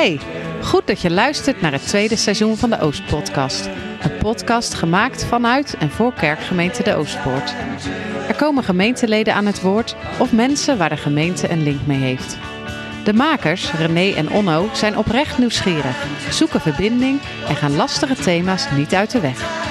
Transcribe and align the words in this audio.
Hey, 0.00 0.20
goed 0.62 0.86
dat 0.86 1.00
je 1.00 1.10
luistert 1.10 1.60
naar 1.60 1.72
het 1.72 1.86
tweede 1.86 2.16
seizoen 2.16 2.56
van 2.56 2.70
de 2.70 2.80
Oostpodcast. 2.80 3.68
Een 4.02 4.16
podcast 4.18 4.74
gemaakt 4.74 5.24
vanuit 5.24 5.76
en 5.78 5.90
voor 5.90 6.12
kerkgemeente 6.12 6.82
De 6.82 6.94
Oostpoort. 6.94 7.54
Er 8.28 8.34
komen 8.34 8.64
gemeenteleden 8.64 9.34
aan 9.34 9.46
het 9.46 9.60
woord 9.60 9.96
of 10.18 10.32
mensen 10.32 10.78
waar 10.78 10.88
de 10.88 10.96
gemeente 10.96 11.50
een 11.50 11.62
link 11.62 11.86
mee 11.86 11.98
heeft. 11.98 12.38
De 13.04 13.12
makers, 13.12 13.72
René 13.72 14.14
en 14.14 14.30
Onno, 14.30 14.68
zijn 14.72 14.98
oprecht 14.98 15.38
nieuwsgierig, 15.38 16.06
zoeken 16.30 16.60
verbinding 16.60 17.20
en 17.48 17.56
gaan 17.56 17.76
lastige 17.76 18.14
thema's 18.14 18.66
niet 18.76 18.94
uit 18.94 19.10
de 19.10 19.20
weg. 19.20 19.68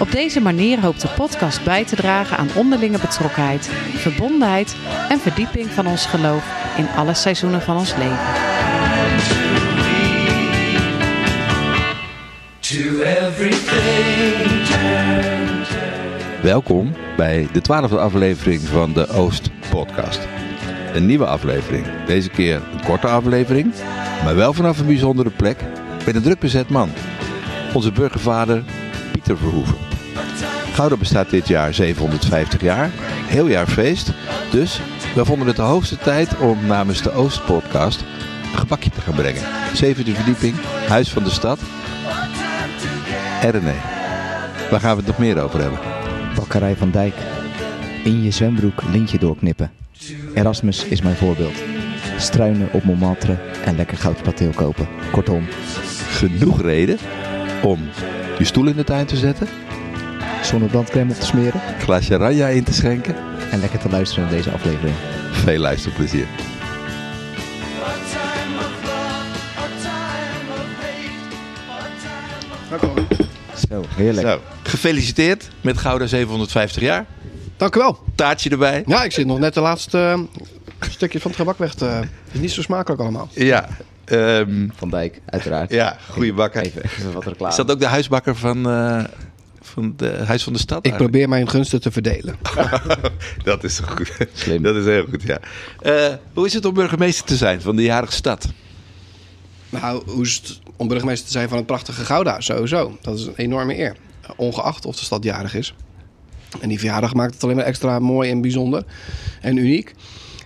Op 0.00 0.10
deze 0.10 0.40
manier 0.40 0.80
hoopt 0.80 1.00
de 1.00 1.08
podcast 1.08 1.64
bij 1.64 1.84
te 1.84 1.96
dragen 1.96 2.36
aan 2.36 2.54
onderlinge 2.54 2.98
betrokkenheid, 2.98 3.70
verbondenheid 3.94 4.76
en 5.08 5.20
verdieping 5.20 5.70
van 5.70 5.86
ons 5.86 6.06
geloof 6.06 6.44
in 6.76 6.88
alle 6.96 7.14
seizoenen 7.14 7.62
van 7.62 7.76
ons 7.76 7.94
leven. 7.96 8.43
To 12.74 13.02
everything 13.02 14.66
turn, 14.66 15.64
Welkom 16.42 16.92
bij 17.16 17.48
de 17.52 17.60
twaalfde 17.60 17.98
aflevering 17.98 18.60
van 18.60 18.92
de 18.92 19.08
Oost 19.08 19.50
Podcast. 19.70 20.20
Een 20.94 21.06
nieuwe 21.06 21.26
aflevering. 21.26 21.86
Deze 22.06 22.28
keer 22.28 22.54
een 22.54 22.84
korte 22.84 23.06
aflevering, 23.06 23.72
maar 24.24 24.34
wel 24.34 24.52
vanaf 24.52 24.78
een 24.78 24.86
bijzondere 24.86 25.30
plek 25.30 25.64
met 26.06 26.14
een 26.14 26.22
druk 26.22 26.38
bezet 26.38 26.68
man. 26.68 26.90
Onze 27.74 27.92
burgervader 27.92 28.62
Pieter 29.12 29.38
Verhoeven. 29.38 29.76
Gouda 30.72 30.96
bestaat 30.96 31.30
dit 31.30 31.48
jaar 31.48 31.74
750 31.74 32.60
jaar, 32.60 32.90
heel 33.26 33.46
jaar 33.46 33.66
feest. 33.66 34.10
Dus 34.50 34.80
we 35.14 35.24
vonden 35.24 35.46
het 35.46 35.56
de 35.56 35.62
hoogste 35.62 35.96
tijd 35.96 36.38
om 36.38 36.66
namens 36.66 37.02
de 37.02 37.12
Oost 37.12 37.44
Podcast 37.44 38.04
een 38.52 38.58
gebakje 38.58 38.90
te 38.90 39.00
gaan 39.00 39.14
brengen. 39.14 39.42
Zevende 39.74 40.14
verdieping, 40.14 40.54
Huis 40.88 41.12
van 41.12 41.24
de 41.24 41.30
Stad. 41.30 41.58
En 43.44 43.50
René, 43.50 43.74
waar 44.70 44.80
gaan 44.80 44.90
we 44.90 44.96
het 44.96 45.06
nog 45.06 45.18
meer 45.18 45.42
over 45.42 45.60
hebben? 45.60 45.78
Bakkerij 46.34 46.76
van 46.76 46.90
Dijk. 46.90 47.14
In 48.04 48.22
je 48.22 48.30
zwembroek 48.30 48.82
lintje 48.82 49.18
doorknippen. 49.18 49.70
Erasmus 50.34 50.84
is 50.84 51.02
mijn 51.02 51.16
voorbeeld. 51.16 51.62
Struinen 52.18 52.68
op 52.72 52.84
Montmartre 52.84 53.36
en 53.64 53.76
lekker 53.76 53.96
goudpateel 53.96 54.50
kopen. 54.50 54.88
Kortom, 55.12 55.44
genoeg 56.08 56.62
reden 56.62 56.98
om 57.62 57.80
je 58.38 58.44
stoel 58.44 58.66
in 58.66 58.76
de 58.76 58.84
tuin 58.84 59.06
te 59.06 59.16
zetten, 59.16 59.48
zonnebrandcrème 60.42 61.12
op 61.12 61.18
te 61.18 61.26
smeren 61.26 61.60
glaasje 61.78 62.16
ranja 62.16 62.48
in 62.48 62.64
te 62.64 62.74
schenken. 62.74 63.14
en 63.50 63.60
lekker 63.60 63.78
te 63.78 63.88
luisteren 63.88 64.24
naar 64.24 64.34
deze 64.34 64.50
aflevering. 64.50 64.96
Veel 65.32 65.58
luisterplezier. 65.58 66.26
Heerlijk. 73.96 74.26
Zo, 74.26 74.40
gefeliciteerd 74.62 75.48
met 75.60 75.78
Gouda 75.78 76.06
750 76.06 76.82
jaar. 76.82 77.06
Dank 77.56 77.74
u 77.76 77.78
wel. 77.78 77.98
Taartje 78.14 78.50
erbij. 78.50 78.82
Ja, 78.86 79.04
ik 79.04 79.12
zit 79.12 79.26
nog 79.26 79.38
net 79.38 79.54
de 79.54 79.60
laatste 79.60 79.98
eh, 79.98 80.88
stukje 80.90 81.20
van 81.20 81.30
het 81.30 81.40
gebak 81.40 81.58
weg 81.58 81.74
te... 81.74 81.84
Het 81.84 82.08
is 82.32 82.40
niet 82.40 82.50
zo 82.50 82.62
smakelijk 82.62 83.00
allemaal. 83.00 83.28
Ja, 83.32 83.68
ehm, 84.04 84.68
Van 84.76 84.90
Dijk, 84.90 85.20
uiteraard. 85.26 85.70
ja 85.70 85.96
goede 86.10 86.32
bakker. 86.32 86.62
Even, 86.62 86.82
even 86.84 87.12
wat 87.12 87.24
reclame. 87.24 87.50
Is 87.50 87.56
dat 87.56 87.70
ook 87.70 87.78
de 87.78 87.86
huisbakker 87.86 88.36
van, 88.36 88.68
eh, 88.68 89.04
van 89.60 89.94
de 89.96 90.22
Huis 90.26 90.42
van 90.42 90.52
de 90.52 90.58
Stad? 90.58 90.78
Ik 90.78 90.84
eigenlijk? 90.84 91.12
probeer 91.12 91.28
mijn 91.28 91.48
gunsten 91.48 91.80
te 91.80 91.90
verdelen. 91.90 92.36
dat 93.44 93.64
is 93.64 93.78
goed. 93.78 94.12
Slim. 94.32 94.62
Dat 94.62 94.76
is 94.76 94.84
heel 94.84 95.06
goed, 95.10 95.22
ja. 95.22 95.38
Eh, 95.80 96.14
hoe 96.34 96.46
is 96.46 96.52
het 96.52 96.64
om 96.64 96.74
burgemeester 96.74 97.24
te 97.24 97.36
zijn 97.36 97.60
van 97.60 97.76
de 97.76 97.82
jarige 97.82 98.12
stad? 98.12 98.48
Nou, 99.80 100.02
hoe 100.10 100.22
is 100.22 100.34
het 100.34 100.60
om 100.76 100.88
burgemeester 100.88 101.26
te 101.26 101.32
zijn 101.32 101.48
van 101.48 101.56
het 101.56 101.66
prachtige 101.66 102.04
Gouda? 102.04 102.40
Sowieso. 102.40 102.98
Dat 103.00 103.18
is 103.18 103.26
een 103.26 103.36
enorme 103.36 103.78
eer. 103.78 103.96
Ongeacht 104.36 104.86
of 104.86 104.96
de 104.96 105.04
stad 105.04 105.24
jarig 105.24 105.54
is. 105.54 105.74
En 106.60 106.68
die 106.68 106.78
verjaardag 106.78 107.14
maakt 107.14 107.34
het 107.34 107.44
alleen 107.44 107.56
maar 107.56 107.64
extra 107.64 107.98
mooi 107.98 108.30
en 108.30 108.40
bijzonder 108.40 108.84
en 109.40 109.56
uniek. 109.56 109.94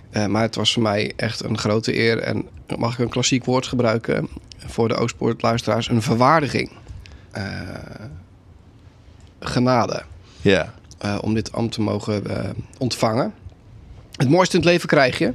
Eh, 0.09 0.25
maar 0.25 0.41
het 0.41 0.55
was 0.55 0.73
voor 0.73 0.81
mij 0.81 1.13
echt 1.15 1.43
een 1.43 1.57
grote 1.57 1.97
eer. 1.97 2.19
En 2.19 2.45
mag 2.77 2.93
ik 2.93 2.99
een 2.99 3.09
klassiek 3.09 3.45
woord 3.45 3.67
gebruiken 3.67 4.27
voor 4.57 4.87
de 4.87 4.95
Oostpoort-luisteraars? 4.95 5.89
Een 5.89 6.01
verwaardiging. 6.01 6.71
Eh, 7.31 7.43
genade. 9.39 10.03
Ja. 10.41 10.73
eh, 10.97 11.17
om 11.21 11.33
dit 11.33 11.51
ambt 11.51 11.73
te 11.73 11.81
mogen 11.81 12.23
ontvangen. 12.77 13.33
Het 14.15 14.29
mooiste 14.29 14.55
in 14.57 14.61
het 14.61 14.71
leven 14.71 14.87
krijg 14.87 15.17
je. 15.17 15.33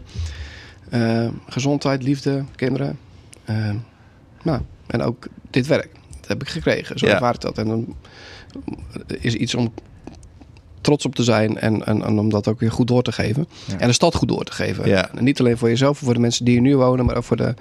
Gezondheid, 1.49 2.03
liefde, 2.03 2.44
kinderen. 2.56 2.99
Eh, 3.44 3.71
nou, 4.43 4.60
en 4.87 5.03
ook 5.03 5.27
dit 5.50 5.66
werk. 5.66 5.88
Dat 6.21 6.28
heb 6.28 6.43
ik 6.43 6.49
gekregen. 6.49 6.99
Zo 6.99 7.06
Ja. 7.06 7.12
ervaar 7.12 7.34
ik 7.34 7.41
dat. 7.41 7.59
En 7.59 7.66
dan 7.69 7.94
is 9.21 9.34
iets 9.34 9.55
om 9.55 9.72
trots 10.81 11.05
op 11.06 11.15
te 11.15 11.22
zijn 11.22 11.59
en, 11.59 11.87
en, 11.87 12.03
en 12.05 12.19
om 12.19 12.31
dat 12.31 12.49
ook 12.49 12.60
weer 12.60 12.72
goed 12.72 12.87
door 12.88 13.03
te 13.03 13.12
geven. 13.12 13.47
Ja. 13.65 13.78
En 13.78 13.87
de 13.88 13.93
stad 13.94 14.15
goed 14.15 14.28
door 14.28 14.44
te 14.44 14.53
geven. 14.53 14.88
Ja. 14.88 15.10
En 15.15 15.25
niet 15.25 15.41
alleen 15.41 15.59
voor 15.59 15.69
jezelf, 15.69 15.99
voor 15.99 16.15
de 16.15 16.21
mensen 16.21 16.44
die 16.44 16.55
hier 16.55 16.62
nu 16.62 16.77
wonen, 16.77 17.05
maar 17.05 17.16
ook 17.16 17.25
voor 17.25 17.37
de... 17.37 17.55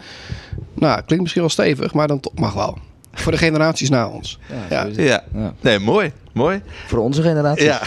Nou, 0.73 0.95
klinkt 1.01 1.19
misschien 1.21 1.41
wel 1.41 1.51
stevig, 1.51 1.94
maar 1.94 2.07
dan 2.07 2.19
toch 2.19 2.33
mag 2.35 2.53
wel. 2.53 2.77
Voor 3.13 3.31
de 3.31 3.38
generaties 3.38 3.89
na 3.89 4.07
ons. 4.07 4.39
Ja, 4.69 4.88
Ja. 4.95 5.23
Nee, 5.61 5.79
mooi. 5.79 6.11
Mooi. 6.31 6.61
Voor 6.88 7.00
onze 7.00 7.21
generatie. 7.21 7.63
Ja. 7.65 7.81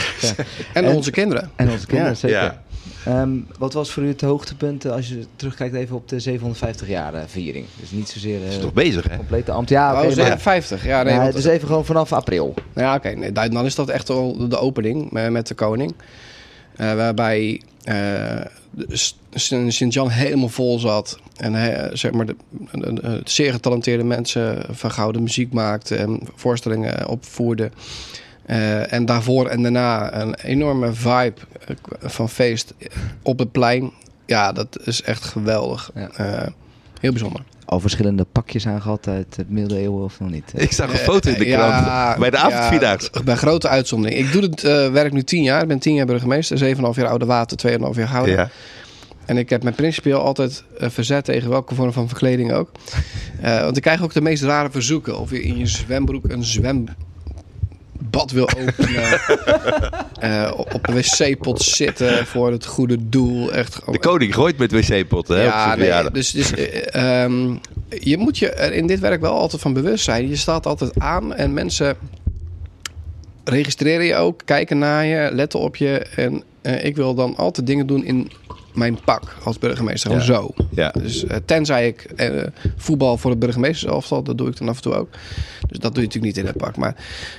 En, 0.72 0.84
En- 0.84 0.94
onze 0.94 1.10
kinderen. 1.10 1.50
En 1.56 1.70
onze 1.70 1.86
kinderen, 1.86 2.12
Ja. 2.12 2.18
zeker. 2.18 2.58
Ehm, 3.06 3.30
wat 3.58 3.72
was 3.72 3.90
voor 3.92 4.02
u 4.02 4.08
het 4.08 4.20
hoogtepunt 4.20 4.84
eh, 4.84 4.92
als 4.92 5.08
je 5.08 5.24
terugkijkt 5.36 5.74
even 5.74 5.96
op 5.96 6.08
de 6.08 6.20
750 6.20 6.88
jaar 6.88 7.14
eh, 7.14 7.22
viering? 7.26 7.66
Dus 7.80 7.90
niet 7.90 8.08
zozeer 8.08 8.40
Is 8.46 8.54
uh, 8.56 8.60
toch 8.60 8.72
bezig, 8.72 9.08
hè? 9.08 9.16
complete 9.16 9.52
ambt. 9.52 9.68
Ja, 9.70 9.88
oké, 9.90 9.98
oh, 9.98 10.04
maar... 10.04 10.12
57. 10.14 10.84
Ja, 10.84 11.02
nee, 11.02 11.32
dus 11.32 11.44
even 11.44 11.66
gewoon 11.66 11.84
vanaf 11.84 12.12
april. 12.12 12.54
Ja, 12.74 12.94
oké. 12.94 13.08
nee, 13.10 13.32
dan 13.32 13.64
is 13.64 13.74
dat 13.74 13.88
echt 13.88 14.08
wel 14.08 14.48
de 14.48 14.58
opening 14.58 15.10
met, 15.10 15.30
met 15.30 15.46
de 15.46 15.54
koning. 15.54 15.94
Eh, 16.76 16.94
waarbij 16.94 17.60
eh, 17.84 17.94
de 18.70 18.86
S- 18.96 19.18
Sint-Jan 19.68 20.08
helemaal 20.08 20.48
vol 20.48 20.78
zat. 20.78 21.18
En 21.36 21.52
zeg 21.98 22.12
maar 22.12 22.26
de, 22.26 22.36
de- 22.72 22.92
de 22.92 23.20
zeer 23.24 23.52
getalenteerde 23.52 24.04
mensen 24.04 24.62
van 24.70 24.90
gouden 24.90 25.22
muziek 25.22 25.52
maakten. 25.52 25.98
En 25.98 26.20
voorstellingen 26.34 27.08
opvoerden. 27.08 27.72
Eh, 28.46 28.92
en 28.92 29.04
daarvoor 29.04 29.46
en 29.46 29.62
daarna 29.62 30.14
een 30.14 30.34
enorme 30.34 30.92
vibe 30.92 31.40
eh, 31.66 31.76
van 32.00 32.28
feest 32.28 32.74
op 33.22 33.38
het 33.38 33.52
plein. 33.52 33.92
Ja, 34.26 34.52
dat 34.52 34.78
is 34.84 35.02
echt 35.02 35.24
geweldig. 35.24 35.90
Ja. 35.94 36.08
Eh, 36.16 36.48
heel 37.00 37.10
bijzonder. 37.10 37.42
Al 37.64 37.80
verschillende 37.80 38.26
pakjes 38.32 38.66
aangehad 38.66 39.08
uit 39.08 39.34
de 39.34 39.44
middeleeuwen 39.48 40.04
of 40.04 40.20
nog 40.20 40.30
niet? 40.30 40.52
Ik 40.54 40.72
zag 40.72 40.90
een 40.90 40.96
foto 40.96 41.30
in 41.30 41.38
de 41.38 41.44
krant 41.44 41.86
ja, 41.86 42.16
bij 42.18 42.30
de 42.30 42.36
avondvierdaagse. 42.36 43.08
ja, 43.12 43.22
bij 43.22 43.36
grote 43.36 43.68
uitzondering. 43.68 44.20
Ik 44.20 44.32
doe 44.32 44.42
het 44.42 44.64
eh, 44.64 44.90
werk 44.90 45.12
nu 45.12 45.22
tien 45.22 45.42
jaar. 45.42 45.62
Ik 45.62 45.68
ben 45.68 45.78
tien 45.78 45.94
jaar 45.94 46.06
burgemeester. 46.06 46.76
7,5 46.76 46.82
jaar 46.92 47.08
oude 47.08 47.24
water, 47.24 47.78
2,5 47.78 47.96
jaar 47.96 48.08
gouden. 48.08 48.34
Ja. 48.34 48.50
En 49.24 49.36
ik 49.36 49.50
heb 49.50 49.62
me 49.62 49.72
principieel 49.72 50.20
altijd 50.20 50.64
verzet 50.78 51.24
tegen 51.24 51.50
welke 51.50 51.74
vorm 51.74 51.92
van 51.92 52.08
verkleding 52.08 52.52
ook. 52.52 52.70
Eh, 53.40 53.60
want 53.60 53.76
ik 53.76 53.82
krijg 53.82 54.02
ook 54.02 54.12
de 54.12 54.20
meest 54.20 54.42
rare 54.42 54.70
verzoeken. 54.70 55.18
Of 55.18 55.30
je 55.30 55.42
in 55.42 55.58
je 55.58 55.66
zwembroek 55.66 56.24
een 56.28 56.44
zwembad 57.96 58.30
wil 58.30 58.48
openen. 58.48 59.20
Eh, 60.16 60.52
op 60.56 60.86
de 60.86 60.92
wc-pot 60.92 61.62
zitten 61.62 62.26
voor 62.26 62.50
het 62.50 62.66
goede 62.66 63.08
doel. 63.08 63.52
Echt, 63.52 63.80
De 63.90 63.98
koning 63.98 64.34
gooit 64.34 64.58
met 64.58 64.72
wc-potten, 64.72 65.36
hè? 65.36 65.42
nee, 65.42 65.76
verjaardag. 65.76 66.12
dus, 66.12 66.30
dus 66.30 66.52
eh, 66.52 67.22
ehm, 67.24 67.56
je 67.88 68.16
moet 68.16 68.38
je 68.38 68.50
er 68.50 68.72
in 68.72 68.86
dit 68.86 69.00
werk 69.00 69.20
wel 69.20 69.32
altijd 69.32 69.62
van 69.62 69.72
bewust 69.72 70.04
zijn. 70.04 70.28
Je 70.28 70.36
staat 70.36 70.66
altijd 70.66 71.00
aan 71.00 71.34
en 71.34 71.52
mensen 71.52 71.96
registreren 73.44 74.06
je 74.06 74.14
ook, 74.14 74.40
kijken 74.44 74.78
naar 74.78 75.04
je, 75.04 75.30
letten 75.32 75.60
op 75.60 75.76
je. 75.76 76.06
En 76.16 76.42
eh, 76.62 76.84
ik 76.84 76.96
wil 76.96 77.14
dan 77.14 77.36
altijd 77.36 77.66
dingen 77.66 77.86
doen 77.86 78.04
in 78.04 78.30
mijn 78.76 78.98
pak 79.04 79.36
als 79.44 79.58
burgemeester. 79.58 80.10
Gewoon 80.10 80.26
Ja. 80.26 80.32
zo. 80.34 80.54
Ja. 80.70 80.90
Dus 80.90 81.24
eh, 81.24 81.36
tenzij 81.44 81.86
ik 81.86 82.02
eh, 82.02 82.42
voetbal 82.76 83.18
voor 83.18 83.30
het 83.30 83.38
burgemeesterselftal, 83.40 84.22
dat 84.22 84.38
doe 84.38 84.48
ik 84.48 84.56
dan 84.58 84.68
af 84.68 84.76
en 84.76 84.82
toe 84.82 84.94
ook. 84.94 85.08
Dus 85.68 85.78
dat 85.78 85.94
doe 85.94 86.02
je 86.02 86.08
natuurlijk 86.08 86.24
niet 86.24 86.36
in 86.36 86.46
het 86.46 86.56
pak. 86.56 86.76
Maar 86.76 86.94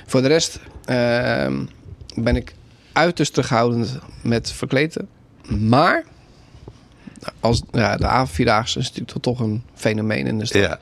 voor 0.06 0.22
de 0.22 0.28
rest 0.28 0.60
ehm, 0.84 1.64
ben 2.14 2.36
ik 2.36 2.54
uiterst 2.92 3.32
terughoudend 3.32 3.98
met 4.22 4.52
verkleden. 4.52 5.08
Maar 5.48 6.04
als, 7.40 7.62
ja, 7.72 7.96
de 7.96 8.06
avondvierdaagse 8.06 8.78
is 8.78 8.88
natuurlijk 8.92 9.18
toch 9.24 9.40
een 9.40 9.62
fenomeen 9.74 10.26
in 10.26 10.38
de 10.38 10.46
stad. 10.46 10.62
Ja. 10.62 10.78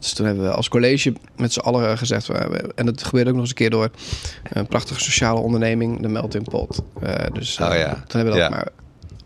Dus 0.00 0.12
toen 0.12 0.26
hebben 0.26 0.44
we 0.44 0.50
als 0.50 0.68
college 0.68 1.12
met 1.36 1.52
z'n 1.52 1.58
allen 1.60 1.98
gezegd... 1.98 2.28
en 2.74 2.86
dat 2.86 3.04
gebeurde 3.04 3.28
ook 3.30 3.34
nog 3.36 3.40
eens 3.42 3.50
een 3.50 3.56
keer 3.56 3.70
door... 3.70 3.90
een 4.52 4.66
prachtige 4.66 5.00
sociale 5.00 5.40
onderneming, 5.40 6.00
de 6.02 6.08
Melting 6.08 6.48
Pot. 6.48 6.82
Eh, 7.02 7.14
dus 7.32 7.60
Oh 7.60 7.74
ja. 7.74 7.92
toen 8.06 8.20
hebben 8.20 8.24
we 8.34 8.40
dat 8.40 8.48
Ja. 8.48 8.48
maar... 8.48 8.68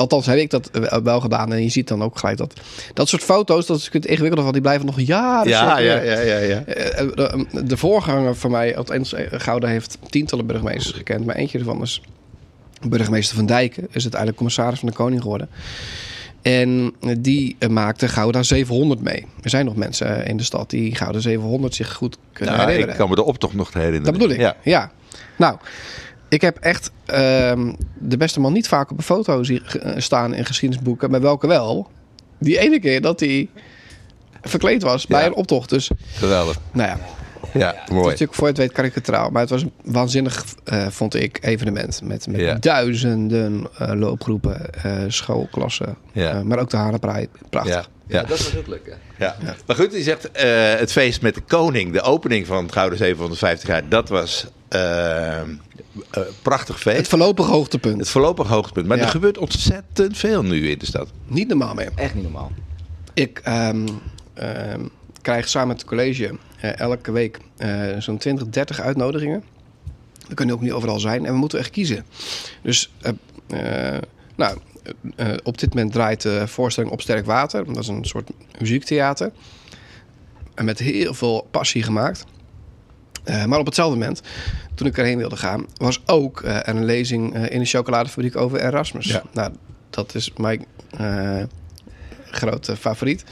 Althans 0.02 0.26
heb 0.26 0.38
ik 0.38 0.50
dat 0.50 0.70
wel 1.02 1.20
gedaan. 1.20 1.52
En 1.52 1.62
je 1.62 1.68
ziet 1.68 1.88
dan 1.88 2.02
ook 2.02 2.18
gelijk 2.18 2.38
dat... 2.38 2.60
Dat 2.94 3.08
soort 3.08 3.22
foto's, 3.22 3.66
dat 3.66 3.76
is 3.78 3.88
het 3.92 4.06
ingewikkelde 4.06 4.42
van... 4.44 4.52
die 4.52 4.62
blijven 4.62 4.86
nog 4.86 5.00
jaren 5.00 5.48
Ja, 5.48 5.78
ja, 5.78 6.00
ja, 6.02 6.20
ja, 6.20 6.36
ja. 6.38 6.62
Eh, 6.64 6.98
eh, 7.00 7.08
De, 7.14 7.64
de 7.64 7.76
voorganger 7.76 8.36
van 8.36 8.50
mij, 8.50 8.76
althans 8.76 9.12
eh, 9.12 9.26
Gouda, 9.40 9.68
heeft 9.68 9.98
tientallen 10.10 10.46
burgemeesters 10.46 10.96
gekend. 10.96 11.26
Maar 11.26 11.34
eentje 11.36 11.58
ervan 11.58 11.82
is 11.82 12.02
burgemeester 12.88 13.36
van 13.36 13.46
Dijken. 13.46 13.82
Is 13.90 14.02
uiteindelijk 14.02 14.36
commissaris 14.36 14.78
van 14.78 14.88
de 14.88 14.94
Koning 14.94 15.22
geworden. 15.22 15.48
En 16.42 16.92
die 17.18 17.56
maakte 17.68 18.08
Gouda 18.08 18.42
700 18.42 19.00
mee. 19.00 19.26
Er 19.42 19.50
zijn 19.50 19.64
nog 19.64 19.76
mensen 19.76 20.26
in 20.26 20.36
de 20.36 20.42
stad 20.42 20.70
die 20.70 20.94
Gouda 20.94 21.18
700 21.18 21.74
zich 21.74 21.92
goed 21.94 22.16
kunnen 22.32 22.54
Nou, 22.54 22.66
herinneren. 22.66 22.94
ik 22.94 23.00
kan 23.00 23.08
me 23.08 23.14
de 23.14 23.24
optocht 23.24 23.54
nog 23.54 23.72
herinneren. 23.72 24.04
Dat 24.04 24.12
bedoel 24.12 24.30
ik. 24.30 24.40
Ja. 24.40 24.56
Ja. 24.62 24.90
Nou, 25.36 25.56
ik 26.32 26.40
heb 26.40 26.56
echt 26.58 26.90
ehm, 27.04 27.72
de 27.98 28.16
beste 28.16 28.40
man 28.40 28.52
niet 28.52 28.68
vaak 28.68 28.90
op 28.90 28.98
een 28.98 29.04
foto 29.04 29.42
zien 29.42 29.60
ge- 29.64 29.94
staan 29.96 30.34
in 30.34 30.44
geschiedenisboeken. 30.44 31.10
Maar 31.10 31.20
welke 31.20 31.46
wel? 31.46 31.90
Die 32.38 32.58
ene 32.58 32.80
keer 32.80 33.00
dat 33.00 33.20
hij 33.20 33.48
verkleed 34.42 34.82
was 34.82 35.06
bij 35.06 35.20
Ja. 35.20 35.26
een 35.26 35.34
optocht. 35.34 35.68
Dus, 35.70 35.90
Geweldig. 36.14 36.58
nou 36.72 36.88
ja. 36.88 36.98
Ja, 37.52 37.66
Het 37.66 37.76
is 37.84 37.88
mooi. 37.94 38.04
natuurlijk 38.04 38.34
voor 38.34 38.46
het 38.46 38.56
weet 38.56 38.72
karikaturaal. 38.72 39.30
Maar 39.30 39.40
het 39.40 39.50
was 39.50 39.62
een 39.62 39.72
waanzinnig, 39.84 40.44
eh, 40.64 40.86
vond 40.86 41.14
ik, 41.14 41.38
evenement. 41.40 42.00
Met, 42.04 42.26
met 42.26 42.40
Ja. 42.40 42.54
duizenden 42.54 43.66
eh, 43.78 43.92
loopgroepen, 43.94 44.74
eh, 44.74 44.92
schoolklassen. 45.08 45.96
Ja. 46.12 46.30
eh, 46.30 46.40
maar 46.40 46.58
ook 46.58 46.70
de 46.70 46.76
Harenpraai. 46.76 47.28
Prachtig. 47.50 47.90
Ja, 48.12 48.20
ja. 48.20 48.26
dat 48.26 48.38
was 48.52 48.66
leuk. 48.66 48.86
hè? 49.16 49.24
Ja. 49.24 49.36
Maar 49.66 49.76
goed, 49.76 49.92
je 49.92 50.02
zegt 50.02 50.30
eh, 50.30 50.74
het 50.74 50.92
feest 50.92 51.22
met 51.22 51.34
de 51.34 51.40
koning, 51.40 51.92
de 51.92 52.00
opening 52.02 52.46
van 52.46 52.62
het 52.64 52.72
Gouden 52.72 52.98
750 52.98 53.68
jaar, 53.68 53.88
dat 53.88 54.08
was 54.08 54.46
eh, 54.68 55.40
prachtig 56.42 56.80
feest. 56.80 56.96
Het 56.96 57.08
voorlopig 57.08 57.46
hoogtepunt. 57.46 57.98
Het 57.98 58.08
voorlopig 58.08 58.48
hoogtepunt. 58.48 58.86
Maar 58.86 58.96
Ja. 58.96 59.02
er 59.02 59.08
gebeurt 59.10 59.38
ontzettend 59.38 60.16
veel 60.18 60.42
nu 60.42 60.70
in 60.70 60.78
de 60.78 60.86
stad. 60.86 61.08
Niet 61.26 61.48
normaal 61.48 61.74
meer. 61.74 61.90
Echt 61.94 62.14
niet 62.14 62.22
normaal. 62.22 62.52
Ik 63.14 63.40
ehm, 63.42 63.88
ehm, 64.34 64.80
krijg 65.22 65.48
samen 65.48 65.68
met 65.68 65.80
het 65.80 65.88
college 65.88 66.38
eh, 66.60 66.78
elke 66.78 67.12
week 67.12 67.38
eh, 67.56 67.70
zo'n 67.98 68.18
20, 68.18 68.48
30 68.48 68.80
uitnodigingen. 68.80 69.44
We 70.28 70.34
kunnen 70.34 70.54
ook 70.54 70.60
niet 70.60 70.72
overal 70.72 71.00
zijn 71.00 71.26
en 71.26 71.32
we 71.32 71.38
moeten 71.38 71.58
echt 71.58 71.70
kiezen. 71.70 72.04
Dus 72.62 72.90
nou, 74.36 74.58
eh, 74.82 75.32
eh, 75.32 75.38
op 75.42 75.58
dit 75.58 75.74
moment 75.74 75.92
draait 75.92 76.22
de 76.22 76.48
voorstelling 76.48 76.92
Op 76.92 77.00
Sterk 77.00 77.26
Water. 77.26 77.64
Dat 77.64 77.76
is 77.76 77.88
een 77.88 78.04
soort 78.04 78.30
muziektheater. 78.58 79.32
En 80.54 80.64
met 80.64 80.78
heel 80.78 81.14
veel 81.14 81.48
passie 81.50 81.82
gemaakt. 81.82 82.24
Eh, 83.24 83.44
maar 83.44 83.58
op 83.58 83.66
hetzelfde 83.66 83.98
moment, 83.98 84.22
toen 84.74 84.86
ik 84.86 84.98
erheen 84.98 85.18
wilde 85.18 85.36
gaan, 85.36 85.66
was 85.76 86.00
ook 86.06 86.42
eh, 86.42 86.56
er 86.56 86.68
een 86.68 86.84
lezing 86.84 87.34
eh, 87.34 87.50
in 87.50 87.58
de 87.58 87.64
chocoladefabriek 87.64 88.36
over 88.36 88.60
Erasmus. 88.60 89.06
Ja. 89.06 89.22
Nou, 89.32 89.52
dat 89.90 90.14
is 90.14 90.32
mijn 90.36 90.64
eh, 90.98 91.42
grote 92.30 92.76
favoriet. 92.76 93.24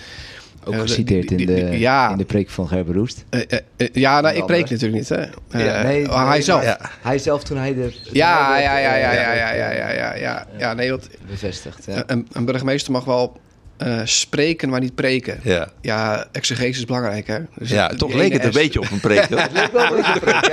Ook 0.65 0.75
Eh, 0.75 0.81
geciteerd 0.81 1.29
die- 1.29 1.39
in 1.39 1.47
die- 1.47 1.57
de, 1.65 1.71
die- 1.71 1.79
ja. 1.79 2.11
in 2.11 2.17
de 2.19 2.25
preek 2.25 2.51
van 2.51 2.69
Gerber 2.69 2.95
Roest. 2.95 3.25
Eh, 3.31 3.41
eh, 3.49 3.59
eh, 3.77 3.89
ja, 3.93 4.21
nou, 4.21 4.37
ik 4.37 4.47
preek 4.47 4.71
natuurlijk 4.71 4.93
niet, 4.93 5.09
hè. 5.09 5.17
Eh, 5.17 5.65
Ja, 5.67 5.83
nee, 5.83 6.09
oh, 6.09 6.21
hij 6.23 6.29
nee, 6.31 6.43
zelf. 6.43 6.63
Ja. 6.63 6.79
Ja, 6.81 6.91
Hij 7.03 7.19
zelf 7.19 7.45
toen 7.45 7.57
hij 7.57 7.75
de... 7.75 7.95
ja, 8.13 8.59
ja, 8.59 8.79
ja, 8.79 8.95
ja, 8.97 9.13
ja, 9.13 9.33
ja, 9.33 9.53
ja, 9.53 9.71
ja, 9.73 9.91
ja, 9.93 10.15
ja, 10.15 10.47
ja. 10.59 10.75
nee, 10.75 10.91
want 10.91 11.09
Bevestigd. 11.29 11.85
Ja. 11.87 12.03
een, 12.07 12.29
een 12.33 12.45
burgemeester 12.45 12.93
mag 12.93 13.05
wel 13.05 13.41
eh, 13.81 14.01
spreken, 14.05 14.69
maar 14.69 14.81
niet 14.81 14.95
preken. 14.95 15.41
Ja, 15.43 15.69
Ja, 15.81 16.27
exegese 16.33 16.79
is 16.79 16.85
belangrijk, 16.85 17.27
hè. 17.27 17.39
Dus 17.59 17.71
ja 17.71 17.89
toch 17.89 18.15
leek 18.15 18.33
het 18.33 18.45
een 18.45 18.53
S- 18.53 18.57
beetje 18.63 18.81
op 18.81 18.91
een 18.91 19.01
preek. 19.01 19.29
hoor. 19.29 19.49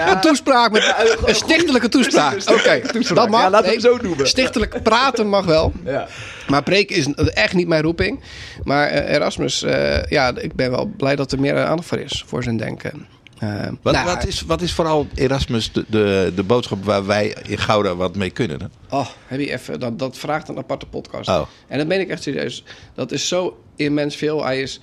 Een 0.08 0.22
toespraak 0.22 0.72
met 0.72 0.96
een 1.26 1.36
stichtelijke 1.36 1.90
toespraak. 1.90 2.38
Oké, 2.52 2.82
dat 3.14 3.30
mag. 3.30 3.42
Ja, 3.42 3.50
laten 3.50 3.74
we 3.74 3.80
zo 3.80 3.98
noemen. 4.02 4.28
Stichtelijk 4.28 4.84
praten 4.84 5.28
mag 5.28 5.46
wel. 5.46 5.72
Ja. 5.86 6.08
Maar 6.48 6.64
preken 6.64 6.96
is 6.96 7.08
echt 7.34 7.54
niet 7.54 7.68
mijn 7.68 7.82
roeping. 7.84 8.20
Maar 8.64 8.88
eh, 8.88 9.14
Erasmus, 9.16 9.64
eh, 9.64 10.04
ja, 10.06 10.32
ik 10.38 10.54
ben 10.56 10.72
wel 10.72 10.86
blij 10.98 11.16
dat 11.16 11.32
er 11.32 11.40
meer 11.40 11.66
aandacht 11.66 11.88
voor 11.88 12.00
is, 12.00 12.24
voor 12.28 12.44
zijn 12.44 12.58
denken. 12.58 13.08
Eh, 13.40 13.68
Wat, 13.82 13.94
nou, 13.94 14.06
wat, 14.06 14.26
is, 14.26 14.42
wat 14.42 14.62
is 14.62 14.74
vooral 14.74 15.08
Erasmus 15.16 15.72
de, 15.72 15.86
de, 15.88 16.32
de 16.36 16.44
boodschap 16.44 16.84
waar 16.86 17.06
wij 17.06 17.36
in 17.48 17.58
Gouda 17.58 17.96
wat 17.96 18.16
mee 18.16 18.30
kunnen? 18.30 18.60
Hè? 18.62 18.98
Oh, 18.98 19.08
heb 19.26 19.40
je 19.40 19.52
even, 19.52 19.80
dat, 19.80 20.00
dat 20.00 20.18
vraagt 20.18 20.50
een 20.50 20.58
aparte 20.58 20.86
podcast. 20.86 21.30
Oh. 21.30 21.48
En 21.68 21.78
dat 21.78 21.88
meen 21.88 22.00
ik 22.00 22.10
echt 22.10 22.24
serieus. 22.24 22.64
Dat 22.94 23.12
is 23.12 23.28
zo 23.28 23.64
immens 23.76 24.16
veel. 24.16 24.44
Hij 24.44 24.62
is 24.62 24.80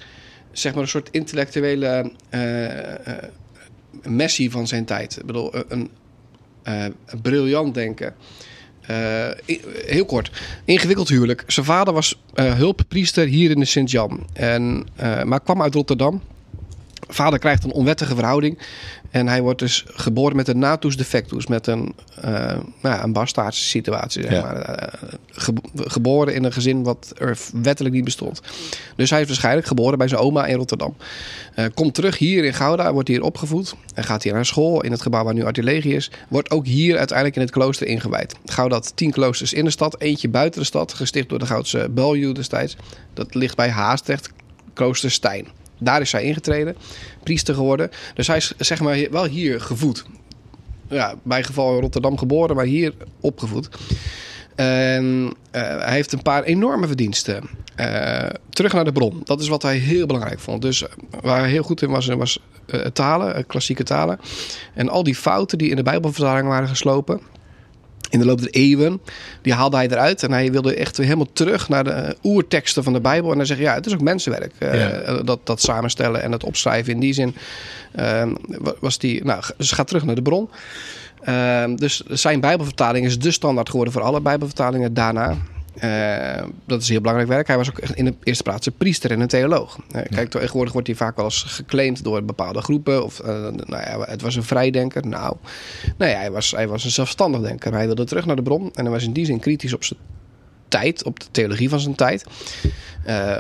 zeg 0.53 0.73
maar 0.73 0.83
een 0.83 0.89
soort 0.89 1.09
intellectuele 1.11 2.13
eh, 2.31 3.29
messie 4.03 4.51
van 4.51 4.67
zijn 4.67 4.85
tijd. 4.85 5.17
Ik 5.17 5.27
bedoel, 5.27 5.53
een, 5.69 5.91
een 6.63 6.95
briljant 7.23 7.75
denken. 7.75 8.15
Heel 9.87 10.05
kort, 10.07 10.31
ingewikkeld 10.65 11.09
huwelijk. 11.09 11.45
Zijn 11.47 11.67
vader 11.67 11.95
was 11.95 12.21
hulppriester 12.35 13.27
hier 13.27 13.51
in 13.51 13.59
de 13.59 13.65
Sint-Jan. 13.65 14.27
En, 14.33 14.87
maar 15.25 15.41
kwam 15.41 15.63
uit 15.63 15.75
Rotterdam. 15.75 16.23
Vader 17.09 17.39
krijgt 17.39 17.65
een 17.65 17.73
onwettige 17.73 18.15
verhouding. 18.15 18.59
En 19.11 19.29
hij 19.29 19.43
wordt 19.43 19.59
dus 19.59 19.85
geboren 19.87 20.37
met 20.37 20.49
een 20.49 20.59
natus 20.59 20.97
defectus. 20.97 21.47
Met 21.47 21.67
een, 21.67 21.95
eh 22.21 22.31
nou 22.31 22.63
ja, 22.83 23.03
een 23.05 23.13
bastaardse 23.13 23.65
situatie, 23.65 24.23
zeg 24.23 24.33
Ja. 24.33 24.41
maar. 24.43 24.57
Eh, 24.61 25.03
ge- 25.33 25.53
geboren 25.75 26.35
in 26.35 26.45
een 26.45 26.53
gezin 26.53 26.83
wat 26.83 27.13
er 27.19 27.39
wettelijk 27.63 27.95
niet 27.95 28.05
bestond. 28.05 28.41
Dus 28.97 29.11
hij 29.11 29.21
is 29.21 29.27
waarschijnlijk 29.27 29.67
geboren 29.67 29.99
bij 29.99 30.09
zijn 30.09 30.21
oma 30.21 30.47
in 30.47 30.57
Rotterdam. 30.57 30.97
Eh, 31.55 31.65
komt 31.75 31.95
terug 31.95 32.19
hier 32.19 32.45
in 32.45 32.55
Gouda, 32.55 32.93
wordt 32.93 33.09
hier 33.09 33.23
opgevoed. 33.23 33.75
En 33.95 34.05
gaat 34.05 34.23
hier 34.23 34.33
naar 34.33 34.47
school 34.47 34.83
in 34.83 34.91
het 34.93 35.03
gebouw 35.03 35.25
waar 35.25 35.35
nu 35.35 35.45
Artillerie 35.45 35.95
is. 35.95 36.11
Wordt 36.29 36.51
ook 36.51 36.67
hier 36.67 36.97
uiteindelijk 36.99 37.37
in 37.37 37.43
het 37.43 37.51
klooster 37.53 37.87
ingewijd. 37.87 38.35
Gouda 38.45 38.75
had 38.75 38.93
tien 38.97 39.11
kloosters 39.11 39.53
in 39.53 39.65
de 39.65 39.71
stad. 39.71 40.01
Eentje 40.01 40.29
buiten 40.29 40.61
de 40.61 40.67
stad, 40.67 40.93
gesticht 40.95 41.29
door 41.29 41.39
de 41.39 41.47
Goudse 41.47 41.89
Belju 41.91 42.33
destijds. 42.33 42.77
Dat 43.15 43.35
ligt 43.35 43.57
bij 43.57 43.69
Haastrecht, 43.71 44.31
klooster 44.73 45.11
Stijn. 45.11 45.47
Daar 45.79 46.01
is 46.01 46.13
hij 46.13 46.23
ingetreden, 46.23 46.77
priester 47.23 47.55
geworden. 47.55 47.91
Dus 48.15 48.27
hij 48.27 48.37
is 48.37 48.55
zeg 48.59 48.81
maar 48.81 49.07
wel 49.11 49.25
hier 49.25 49.61
gevoed. 49.61 50.05
Ja, 50.89 51.15
bij 51.23 51.43
geval 51.43 51.75
in 51.75 51.81
Rotterdam 51.81 52.19
geboren, 52.19 52.57
maar 52.57 52.65
hier 52.65 52.95
opgevoed. 53.21 53.69
En 54.55 55.33
eh, 55.51 55.63
hij 55.63 55.93
heeft 55.95 56.13
een 56.13 56.23
paar 56.23 56.43
enorme 56.43 56.87
verdiensten. 56.87 57.43
Eh, 57.75 58.27
terug 58.51 58.73
naar 58.73 58.85
de 58.85 58.93
bron. 58.93 59.21
Dat 59.25 59.41
is 59.41 59.49
wat 59.49 59.63
hij 59.63 59.77
heel 59.77 60.07
belangrijk 60.07 60.41
vond. 60.41 60.63
Dus 60.63 60.85
waar 61.21 61.41
hij 61.41 61.51
heel 61.51 61.63
goed 61.63 61.83
in 61.83 61.91
was, 61.91 62.07
was 62.07 62.39
eh, 62.67 62.81
talen, 62.81 63.47
klassieke 63.47 63.83
talen. 63.83 64.19
En 64.75 64.89
al 64.89 65.03
die 65.03 65.15
fouten 65.15 65.59
die 65.59 65.71
in 65.71 65.77
de 65.77 65.83
Bijbelvertaling 65.83 66.49
waren 66.49 66.69
geslopen. 66.69 67.21
In 68.11 68.19
de 68.19 68.25
loop 68.27 68.41
der 68.41 68.51
eeuwen, 68.51 69.01
die 69.43 69.53
haalde 69.53 69.77
hij 69.77 69.89
eruit. 69.89 70.23
En 70.23 70.33
hij 70.33 70.53
wilde 70.53 70.75
echt 70.75 70.97
helemaal 70.97 71.29
terug 71.33 71.69
naar 71.69 71.85
de 71.85 71.91
eh, 71.91 72.13
oerteksten 72.23 72.85
van 72.85 72.93
de 72.93 73.01
Bijbel. 73.01 73.31
En 73.31 73.37
dan 73.37 73.47
zeg 73.47 73.57
je, 73.57 73.63
ja, 73.63 73.75
het 73.75 73.87
is 73.87 73.93
ook 73.95 74.01
mensenwerk. 74.01 74.53
eh, 74.59 75.19
dat, 75.25 75.41
dat 75.45 75.61
samenstellen 75.61 76.23
en 76.23 76.33
het 76.33 76.45
opschrijven. 76.45 76.93
In 76.93 77.01
die 77.01 77.13
zin 77.13 77.35
eh, 77.93 78.23
wa- 78.47 78.75
was 78.81 78.99
die... 78.99 79.25
Nou, 79.25 79.43
dus 79.57 79.73
ga 79.73 79.85
terug 79.85 80.05
naar 80.05 80.15
de 80.15 80.23
bron. 80.23 80.49
Ehm, 81.23 81.77
dus 81.77 82.01
zijn 82.09 82.41
Bijbelvertaling 82.41 83.07
is 83.07 83.19
de 83.19 83.31
standaard 83.31 83.69
geworden 83.71 83.93
voor 83.93 84.03
alle 84.03 84.21
Bijbelvertalingen 84.21 84.95
daarna. 84.95 85.37
Eh, 85.75 86.43
dat 86.67 86.83
is 86.83 86.89
heel 86.89 87.01
belangrijk 87.01 87.31
werk. 87.31 87.47
Hij 87.47 87.57
was 87.57 87.71
ook 87.71 87.79
echt 87.79 87.95
in 87.95 88.05
de 88.05 88.15
eerste 88.23 88.43
plaats 88.43 88.67
een 88.67 88.77
priester 88.77 89.11
en 89.11 89.21
een 89.21 89.29
theoloog. 89.29 89.79
Eh, 89.91 90.03
kijk, 90.11 90.31
tegenwoordig 90.31 90.73
wordt 90.73 90.87
hij 90.87 90.97
vaak 90.97 91.17
wel 91.17 91.25
eens 91.25 91.43
geclaimd 91.43 92.05
door 92.05 92.25
bepaalde 92.25 92.61
groepen. 92.61 93.05
Of, 93.05 93.21
eh, 93.21 93.29
nou 93.43 93.83
ja, 93.83 94.01
het 94.01 94.23
was 94.23 94.37
een 94.37 94.43
vrijdenker. 94.43 95.07
Nou, 95.07 95.37
nee, 95.99 96.15
hij 96.15 96.31
was, 96.31 96.51
hij 96.51 96.69
was 96.69 96.85
een 96.85 96.91
zelfstandig 96.91 97.41
denker. 97.41 97.73
Hij 97.73 97.87
wilde 97.87 98.05
terug 98.05 98.27
naar 98.27 98.37
de 98.37 98.43
bron. 98.43 98.71
En 98.75 98.85
hij 98.85 98.93
was 98.93 99.05
in 99.05 99.13
die 99.13 99.25
zin 99.25 99.41
kritisch 99.41 99.75
op 99.75 99.85
zijn 99.85 99.99
tijd, 100.69 101.05
op 101.05 101.21
de 101.21 101.27
theologie 101.31 101.69
van 101.69 101.81
zijn 101.81 101.95
tijd. 101.95 102.25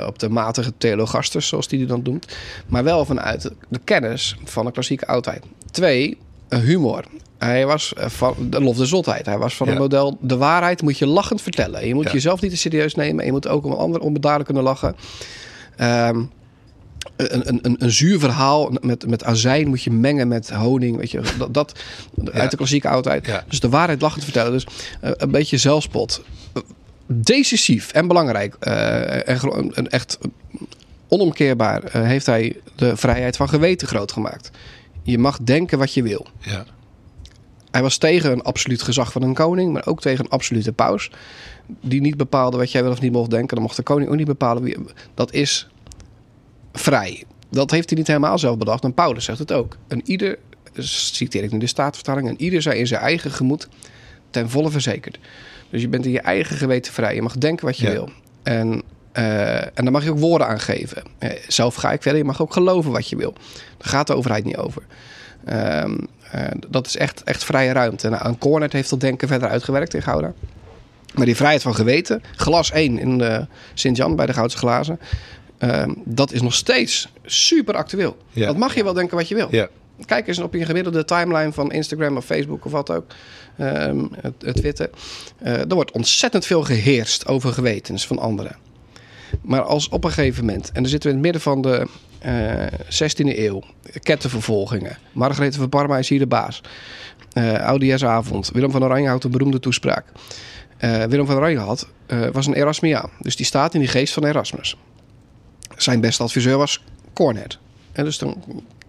Op 0.06 0.18
de 0.18 0.28
matige 0.28 0.72
theologasters, 0.78 1.48
zoals 1.48 1.68
die 1.68 1.78
die 1.78 1.88
dan 1.88 2.00
noemt. 2.02 2.36
Maar 2.66 2.84
wel 2.84 3.04
vanuit 3.04 3.50
de 3.68 3.80
kennis 3.84 4.36
van 4.44 4.64
de 4.64 4.72
klassieke 4.72 5.06
oudheid. 5.06 5.44
Twee, 5.70 6.18
humor. 6.48 7.04
Hij 7.44 7.66
was 7.66 7.92
eh, 7.94 8.08
van 8.08 8.34
de 8.50 8.60
lof 8.60 8.76
de 8.76 8.86
zotheid. 8.86 9.26
Hij 9.26 9.38
was 9.38 9.56
van 9.56 9.66
Ja. 9.66 9.72
het 9.72 9.82
model 9.82 10.18
de 10.20 10.36
waarheid 10.36 10.82
moet 10.82 10.98
je 10.98 11.06
lachend 11.06 11.42
vertellen. 11.42 11.86
Je 11.86 11.94
moet 11.94 12.04
Ja. 12.04 12.12
jezelf 12.12 12.40
niet 12.40 12.50
te 12.50 12.56
serieus 12.56 12.94
nemen. 12.94 13.20
En 13.20 13.26
je 13.26 13.32
moet 13.32 13.48
ook 13.48 13.64
om 13.64 13.70
een 13.72 13.76
ander 13.78 14.00
onbedaarlijk 14.00 14.44
kunnen 14.44 14.62
lachen. 14.64 14.96
Ehm, 15.76 16.22
een, 17.16 17.48
een, 17.48 17.58
een, 17.62 17.76
een 17.78 17.90
zuur 17.92 18.18
verhaal 18.18 18.70
met, 18.80 19.06
met 19.08 19.24
azijn 19.24 19.68
moet 19.68 19.82
je 19.82 19.90
mengen 19.90 20.28
met 20.28 20.50
honing. 20.50 20.96
Weet 20.96 21.10
je, 21.10 21.20
dat, 21.38 21.54
dat 21.54 21.80
uit 22.32 22.50
de 22.50 22.56
klassieke 22.56 22.88
oudheid. 22.88 23.42
Dus 23.48 23.60
de 23.60 23.68
waarheid 23.68 24.00
lachend 24.00 24.24
vertellen. 24.24 24.52
Dus 24.52 24.66
eh, 25.00 25.10
een 25.16 25.30
beetje 25.30 25.56
zelfspot. 25.56 26.22
Decisief 27.06 27.92
en 27.92 28.06
belangrijk. 28.08 28.56
eh, 28.60 29.28
en, 29.28 29.88
echt 29.88 30.18
onomkeerbaar 31.08 31.82
heeft 31.92 32.26
hij 32.26 32.56
de 32.76 32.96
vrijheid 32.96 33.36
van 33.36 33.48
geweten 33.48 33.88
groot 33.88 34.12
gemaakt. 34.12 34.50
Je 35.02 35.18
mag 35.18 35.38
denken 35.42 35.78
wat 35.78 35.94
je 35.94 36.02
wil. 36.02 36.26
Ja. 36.40 36.64
Hij 37.74 37.82
was 37.82 37.96
tegen 37.96 38.32
een 38.32 38.42
absoluut 38.42 38.82
gezag 38.82 39.12
van 39.12 39.22
een 39.22 39.34
koning, 39.34 39.72
maar 39.72 39.86
ook 39.86 40.00
tegen 40.00 40.24
een 40.24 40.30
absolute 40.30 40.72
paus. 40.72 41.10
Die 41.80 42.00
niet 42.00 42.16
bepaalde 42.16 42.56
wat 42.56 42.72
jij 42.72 42.82
wel 42.82 42.92
of 42.92 43.00
niet 43.00 43.12
mocht 43.12 43.30
denken. 43.30 43.54
Dan 43.54 43.64
mocht 43.64 43.76
de 43.76 43.82
koning 43.82 44.10
ook 44.10 44.16
niet 44.16 44.26
bepalen. 44.26 44.62
Wie, 44.62 44.76
dat 45.14 45.32
is 45.32 45.68
vrij. 46.72 47.24
Dat 47.50 47.70
heeft 47.70 47.88
hij 47.88 47.98
niet 47.98 48.06
helemaal 48.06 48.38
zelf 48.38 48.58
bedacht. 48.58 48.84
En 48.84 48.94
Paulus 48.94 49.24
zegt 49.24 49.38
het 49.38 49.52
ook. 49.52 49.76
En 49.88 50.00
ieder, 50.04 50.38
citeer 50.78 51.42
ik 51.42 51.52
nu 51.52 51.58
de 51.58 51.66
staatvertaling, 51.66 52.28
en 52.28 52.40
ieder 52.40 52.62
zij 52.62 52.78
in 52.78 52.86
zijn 52.86 53.00
eigen 53.00 53.30
gemoed 53.30 53.68
ten 54.30 54.50
volle 54.50 54.70
verzekerd. 54.70 55.18
Dus 55.70 55.80
je 55.80 55.88
bent 55.88 56.04
in 56.04 56.12
je 56.12 56.20
eigen 56.20 56.56
geweten 56.56 56.92
vrij. 56.92 57.14
Je 57.14 57.22
mag 57.22 57.36
denken 57.36 57.66
wat 57.66 57.76
je 57.78 57.86
Ja. 57.86 57.92
wil. 57.92 58.08
En, 58.42 58.82
eh, 59.12 59.62
en 59.62 59.72
daar 59.74 59.90
mag 59.92 60.04
je 60.04 60.10
ook 60.10 60.18
woorden 60.18 60.46
aan 60.46 60.60
geven. 60.60 61.02
Eh, 61.18 61.30
zelf 61.48 61.74
ga 61.74 61.92
ik 61.92 62.02
verder. 62.02 62.20
Je 62.20 62.26
mag 62.26 62.42
ook 62.42 62.52
geloven 62.52 62.92
wat 62.92 63.08
je 63.08 63.16
wil. 63.16 63.32
Daar 63.78 63.88
gaat 63.88 64.06
de 64.06 64.14
overheid 64.14 64.44
niet 64.44 64.56
over. 64.56 64.82
Eh, 65.44 65.84
dat 66.68 66.86
is 66.86 66.96
echt, 66.96 67.22
echt 67.22 67.44
vrije 67.44 67.72
ruimte. 67.72 68.08
Nou, 68.08 68.24
en 68.26 68.38
Cornet 68.38 68.72
heeft 68.72 68.90
dat 68.90 69.00
denken 69.00 69.28
verder 69.28 69.48
uitgewerkt 69.48 69.94
in 69.94 70.02
Gouda. 70.02 70.32
Maar 71.14 71.26
die 71.26 71.36
vrijheid 71.36 71.62
van 71.62 71.74
geweten, 71.74 72.22
glas 72.36 72.70
1 72.70 72.98
in 72.98 73.18
de 73.18 73.46
Sint-Jan 73.74 74.16
bij 74.16 74.26
de 74.26 74.32
Goudse 74.32 74.58
Glazen, 74.58 75.00
ehm, 75.58 75.92
dat 76.04 76.32
is 76.32 76.42
nog 76.42 76.54
steeds 76.54 77.08
super 77.24 77.74
actueel. 77.74 78.16
Ja. 78.30 78.46
Dat 78.46 78.56
mag 78.56 78.74
je 78.74 78.84
wel 78.84 78.92
denken 78.92 79.16
wat 79.16 79.28
je 79.28 79.34
wil. 79.34 79.48
Ja. 79.50 79.68
Kijk 80.06 80.28
eens 80.28 80.38
op 80.38 80.54
je 80.54 80.64
gemiddelde 80.64 81.04
timeline 81.04 81.52
van 81.52 81.72
Instagram 81.72 82.16
of 82.16 82.24
Facebook 82.24 82.64
of 82.64 82.72
wat 82.72 82.90
ook. 82.90 83.04
ehm, 83.56 84.04
het, 84.20 84.34
het 84.38 84.56
Twitter. 84.56 84.90
Eh, 85.38 85.58
er 85.58 85.74
wordt 85.74 85.90
ontzettend 85.90 86.46
veel 86.46 86.62
geheerst 86.62 87.26
over 87.26 87.52
gewetens 87.52 88.06
van 88.06 88.18
anderen. 88.18 88.56
Maar 89.42 89.62
als 89.62 89.88
op 89.88 90.04
een 90.04 90.10
gegeven 90.12 90.44
moment, 90.44 90.66
en 90.72 90.82
dan 90.82 90.90
zitten 90.90 91.10
we 91.10 91.16
in 91.16 91.22
het 91.22 91.32
midden 91.32 91.52
van 91.52 91.62
de 91.62 91.76
eh 91.78 91.86
16e 92.24 93.38
eeuw, 93.38 93.62
kettenvervolgingen. 94.02 94.96
Margarethe 95.12 95.58
van 95.58 95.68
Parma 95.68 95.98
is 95.98 96.08
hier 96.08 96.18
de 96.18 96.26
baas. 96.26 96.60
Eh 97.32 97.66
Oudejaarsavond. 97.66 98.50
Willem 98.52 98.70
van 98.70 98.84
Oranje 98.84 99.08
houdt 99.08 99.24
een 99.24 99.30
beroemde 99.30 99.60
toespraak. 99.60 100.04
Eh, 100.76 101.02
Willem 101.02 101.26
van 101.26 101.36
Oranje 101.36 101.58
had, 101.58 101.88
eh, 102.06 102.26
was 102.32 102.46
een 102.46 102.54
Erasmiaan. 102.54 103.10
Dus 103.20 103.36
die 103.36 103.46
staat 103.46 103.74
in 103.74 103.80
die 103.80 103.88
geest 103.88 104.12
van 104.14 104.24
Erasmus. 104.24 104.76
Zijn 105.76 106.00
beste 106.00 106.22
adviseur 106.22 106.56
was 106.56 106.84
Cornet. 107.12 107.58
En 107.92 108.04
dus 108.04 108.18
dan 108.18 108.42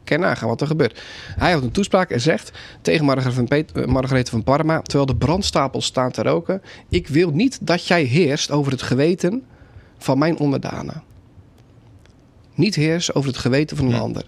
kan 0.03 0.35
wat 0.39 0.61
er 0.61 0.67
gebeurt. 0.67 1.01
Hij 1.35 1.49
houdt 1.49 1.65
een 1.65 1.71
toespraak 1.71 2.09
en 2.09 2.21
zegt 2.21 2.51
tegen 2.81 3.09
eh, 3.09 3.85
Margarethe 3.85 4.31
van 4.31 4.43
Parma... 4.43 4.81
terwijl 4.81 5.05
de 5.05 5.15
brandstapels 5.15 5.85
staan 5.85 6.11
te 6.11 6.21
roken... 6.21 6.61
ik 6.89 7.07
wil 7.07 7.31
niet 7.31 7.57
dat 7.61 7.87
jij 7.87 8.03
heerst 8.03 8.51
over 8.51 8.71
het 8.71 8.81
geweten 8.81 9.43
van 9.97 10.17
mijn 10.17 10.37
onderdanen. 10.37 11.03
Niet 12.55 12.75
heersen 12.75 13.15
over 13.15 13.29
het 13.29 13.39
geweten 13.39 13.77
van 13.77 13.85
een 13.85 13.99
ander. 13.99 14.23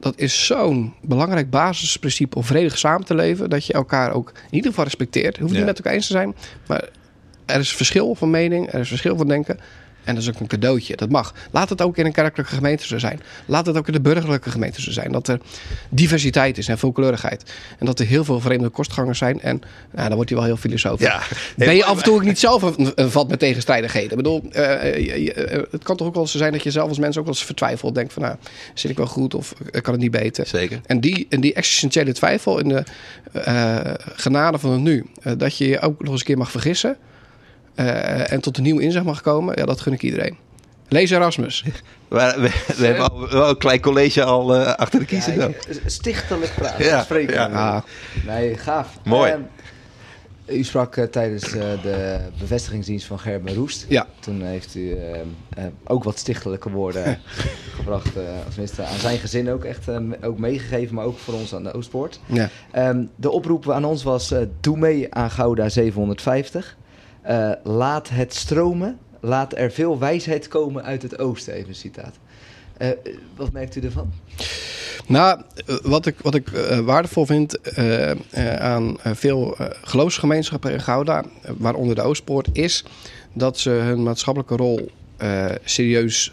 Dat 0.00 0.18
is 0.18 0.46
zo'n 0.46 0.94
belangrijk 1.02 1.50
basisprincipe 1.50 2.36
om 2.36 2.44
vredig 2.44 2.78
samen 2.78 3.06
te 3.06 3.14
leven... 3.14 3.50
dat 3.50 3.66
je 3.66 3.72
elkaar 3.72 4.12
ook 4.12 4.28
in 4.28 4.54
ieder 4.54 4.70
geval 4.70 4.84
respecteert. 4.84 5.34
Je 5.36 5.40
hoeft 5.42 5.52
Ja. 5.52 5.58
niet 5.58 5.68
met 5.68 5.76
elkaar 5.78 5.92
eens 5.92 6.06
te 6.06 6.12
zijn... 6.12 6.34
maar 6.66 6.88
er 7.46 7.60
is 7.60 7.72
verschil 7.72 8.14
van 8.14 8.30
mening, 8.30 8.72
er 8.72 8.80
is 8.80 8.88
verschil 8.88 9.16
van 9.16 9.28
denken... 9.28 9.58
En 10.08 10.14
dat 10.14 10.22
is 10.22 10.28
ook 10.28 10.40
een 10.40 10.46
cadeautje. 10.46 10.96
Dat 10.96 11.08
mag. 11.10 11.34
Laat 11.50 11.68
het 11.68 11.82
ook 11.82 11.96
in 11.96 12.06
een 12.06 12.12
kerkelijke 12.12 12.54
gemeente 12.54 12.86
zo 12.86 12.98
zijn. 12.98 13.20
Laat 13.46 13.66
het 13.66 13.76
ook 13.76 13.86
in 13.86 13.92
de 13.92 14.00
burgerlijke 14.00 14.50
gemeente 14.50 14.82
zo 14.82 14.90
zijn. 14.90 15.12
Dat 15.12 15.28
er 15.28 15.40
diversiteit 15.88 16.58
is 16.58 16.68
en 16.68 16.78
veelkleurigheid. 16.78 17.52
En 17.78 17.86
dat 17.86 17.98
er 18.00 18.06
heel 18.06 18.24
veel 18.24 18.40
vreemde 18.40 18.68
kostgangers 18.68 19.18
zijn. 19.18 19.40
En 19.40 19.60
nou, 19.90 20.06
dan 20.06 20.14
wordt 20.14 20.30
hij 20.30 20.38
wel 20.38 20.48
heel 20.48 20.56
filosofisch. 20.56 21.06
Ja. 21.06 21.20
Ben 21.56 21.74
je 21.76 21.84
af 21.84 21.96
en 21.96 22.02
toe 22.02 22.14
ook 22.14 22.24
niet 22.24 22.38
zelf 22.38 22.62
een, 22.62 22.92
een 22.94 23.10
vat 23.10 23.28
met 23.28 23.38
tegenstrijdigheden? 23.38 24.10
Ik 24.10 24.16
bedoel, 24.16 24.42
eh, 24.52 24.94
je- 25.06 25.22
je- 25.22 25.32
eh, 25.32 25.62
het 25.70 25.84
kan 25.84 25.96
toch 25.96 26.06
ook 26.06 26.14
wel 26.14 26.26
zo 26.26 26.38
zijn 26.38 26.52
dat 26.52 26.62
je 26.62 26.70
zelf 26.70 26.88
als 26.88 26.98
mens 26.98 27.16
ook 27.18 27.24
wel 27.24 27.34
eens 27.34 27.44
vertwijfelt. 27.44 27.94
Denkt 27.94 28.12
van, 28.12 28.22
nou, 28.22 28.36
zit 28.74 28.90
ik 28.90 28.96
wel 28.96 29.06
goed 29.06 29.34
of 29.34 29.54
eh, 29.72 29.80
kan 29.82 29.92
het 29.92 30.02
niet 30.02 30.10
beter? 30.10 30.46
Zeker. 30.46 30.80
En 30.86 31.00
die, 31.00 31.26
en 31.30 31.40
die 31.40 31.52
existentiële 31.54 32.12
twijfel 32.12 32.58
in 32.58 32.68
de 32.68 32.82
eh, 33.32 33.76
genade 34.14 34.58
van 34.58 34.70
het 34.70 34.80
nu. 34.80 35.06
eh, 35.22 35.32
dat 35.36 35.56
je 35.56 35.68
je 35.68 35.80
ook 35.80 36.00
nog 36.02 36.10
eens 36.10 36.20
een 36.20 36.26
keer 36.26 36.38
mag 36.38 36.50
vergissen. 36.50 36.96
Eh, 37.86 38.32
en 38.32 38.40
tot 38.40 38.56
een 38.56 38.62
nieuw 38.62 38.78
inzicht 38.78 39.04
mag 39.04 39.20
komen. 39.20 39.54
Ja, 39.58 39.64
dat 39.64 39.80
gun 39.80 39.92
ik 39.92 40.02
iedereen. 40.02 40.36
Lees 40.88 41.10
Erasmus. 41.10 41.64
We, 42.08 42.34
we, 42.36 42.74
we 42.76 42.86
hebben 42.86 43.10
al, 43.10 43.28
wel 43.30 43.48
een 43.48 43.56
klein 43.58 43.80
college 43.80 44.24
al 44.24 44.54
eh, 44.56 44.74
achter 44.74 44.98
de 45.00 45.04
kiezer. 45.06 45.34
dan. 45.38 45.54
Stichtelijk 45.86 46.52
praten. 46.54 46.84
Ja, 46.84 47.02
spreken. 47.02 47.34
ja. 47.34 47.46
Ah, 47.46 47.82
Nee, 48.26 48.56
gaaf. 48.56 48.98
Mooi. 49.04 49.30
Ehm, 49.30 49.40
u 50.46 50.62
sprak 50.64 50.96
eh, 50.96 51.04
tijdens 51.04 51.44
eh, 51.52 51.82
de 51.82 52.18
bevestigingsdienst 52.38 53.06
van 53.06 53.18
Gerben 53.18 53.54
Roest. 53.54 53.86
ja. 53.88 54.06
Toen 54.20 54.42
heeft 54.42 54.74
u 54.74 54.90
ehm, 54.92 55.26
eh, 55.56 55.64
ook 55.84 56.04
wat 56.04 56.18
stichtelijke 56.18 56.70
woorden 56.70 57.18
gebracht. 57.78 58.16
eh, 58.16 58.22
tenminste 58.48 58.82
aan 58.82 58.98
zijn 58.98 59.18
gezin 59.18 59.50
ook 59.50 59.64
echt 59.64 59.88
eh, 59.88 59.96
ook 60.22 60.38
meegegeven, 60.38 60.94
maar 60.94 61.04
ook 61.04 61.18
voor 61.18 61.34
ons 61.34 61.54
aan 61.54 61.62
de 61.62 61.72
Oostpoort. 61.72 62.20
ja. 62.26 62.48
Ehm, 62.72 63.04
de 63.16 63.30
oproep 63.30 63.70
aan 63.70 63.84
ons 63.84 64.02
was: 64.02 64.30
eh, 64.30 64.40
doe 64.60 64.76
mee 64.78 65.14
aan 65.14 65.30
Gouda 65.30 65.68
750. 65.68 66.76
Eh, 67.22 67.50
laat 67.62 68.08
het 68.08 68.34
stromen. 68.34 68.98
Laat 69.20 69.56
er 69.56 69.70
veel 69.70 69.98
wijsheid 69.98 70.48
komen 70.48 70.84
uit 70.84 71.02
het 71.02 71.18
oosten. 71.18 71.54
Even 71.54 71.68
een 71.68 71.74
citaat. 71.74 72.14
Eh, 72.76 72.88
wat 73.36 73.52
merkt 73.52 73.76
u 73.76 73.80
ervan? 73.80 74.12
Nou, 75.06 75.40
eh, 75.66 75.76
wat 75.82 76.06
ik, 76.06 76.14
wat 76.22 76.34
ik 76.34 76.48
waardevol 76.84 77.26
vind 77.26 77.74
aan 78.58 78.96
veel 79.02 79.56
geloofsgemeenschappen 79.82 80.72
in 80.72 80.80
Gouda, 80.80 81.24
waaronder 81.56 81.94
de 81.94 82.02
Oostpoort, 82.02 82.48
is 82.52 82.84
dat 83.32 83.58
ze 83.58 83.70
hun 83.70 84.02
maatschappelijke 84.02 84.56
rol 84.56 84.90
serieus 85.64 86.32